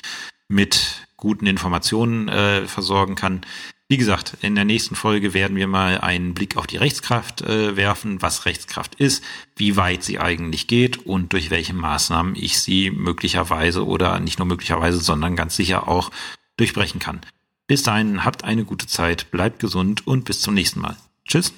[0.48, 3.42] mit guten Informationen äh, versorgen kann.
[3.90, 7.76] Wie gesagt, in der nächsten Folge werden wir mal einen Blick auf die Rechtskraft äh,
[7.76, 9.24] werfen, was Rechtskraft ist,
[9.56, 14.46] wie weit sie eigentlich geht und durch welche Maßnahmen ich sie möglicherweise oder nicht nur
[14.46, 16.10] möglicherweise, sondern ganz sicher auch
[16.58, 17.20] durchbrechen kann.
[17.66, 20.96] Bis dahin, habt eine gute Zeit, bleibt gesund und bis zum nächsten Mal.
[21.26, 21.52] Tschüss.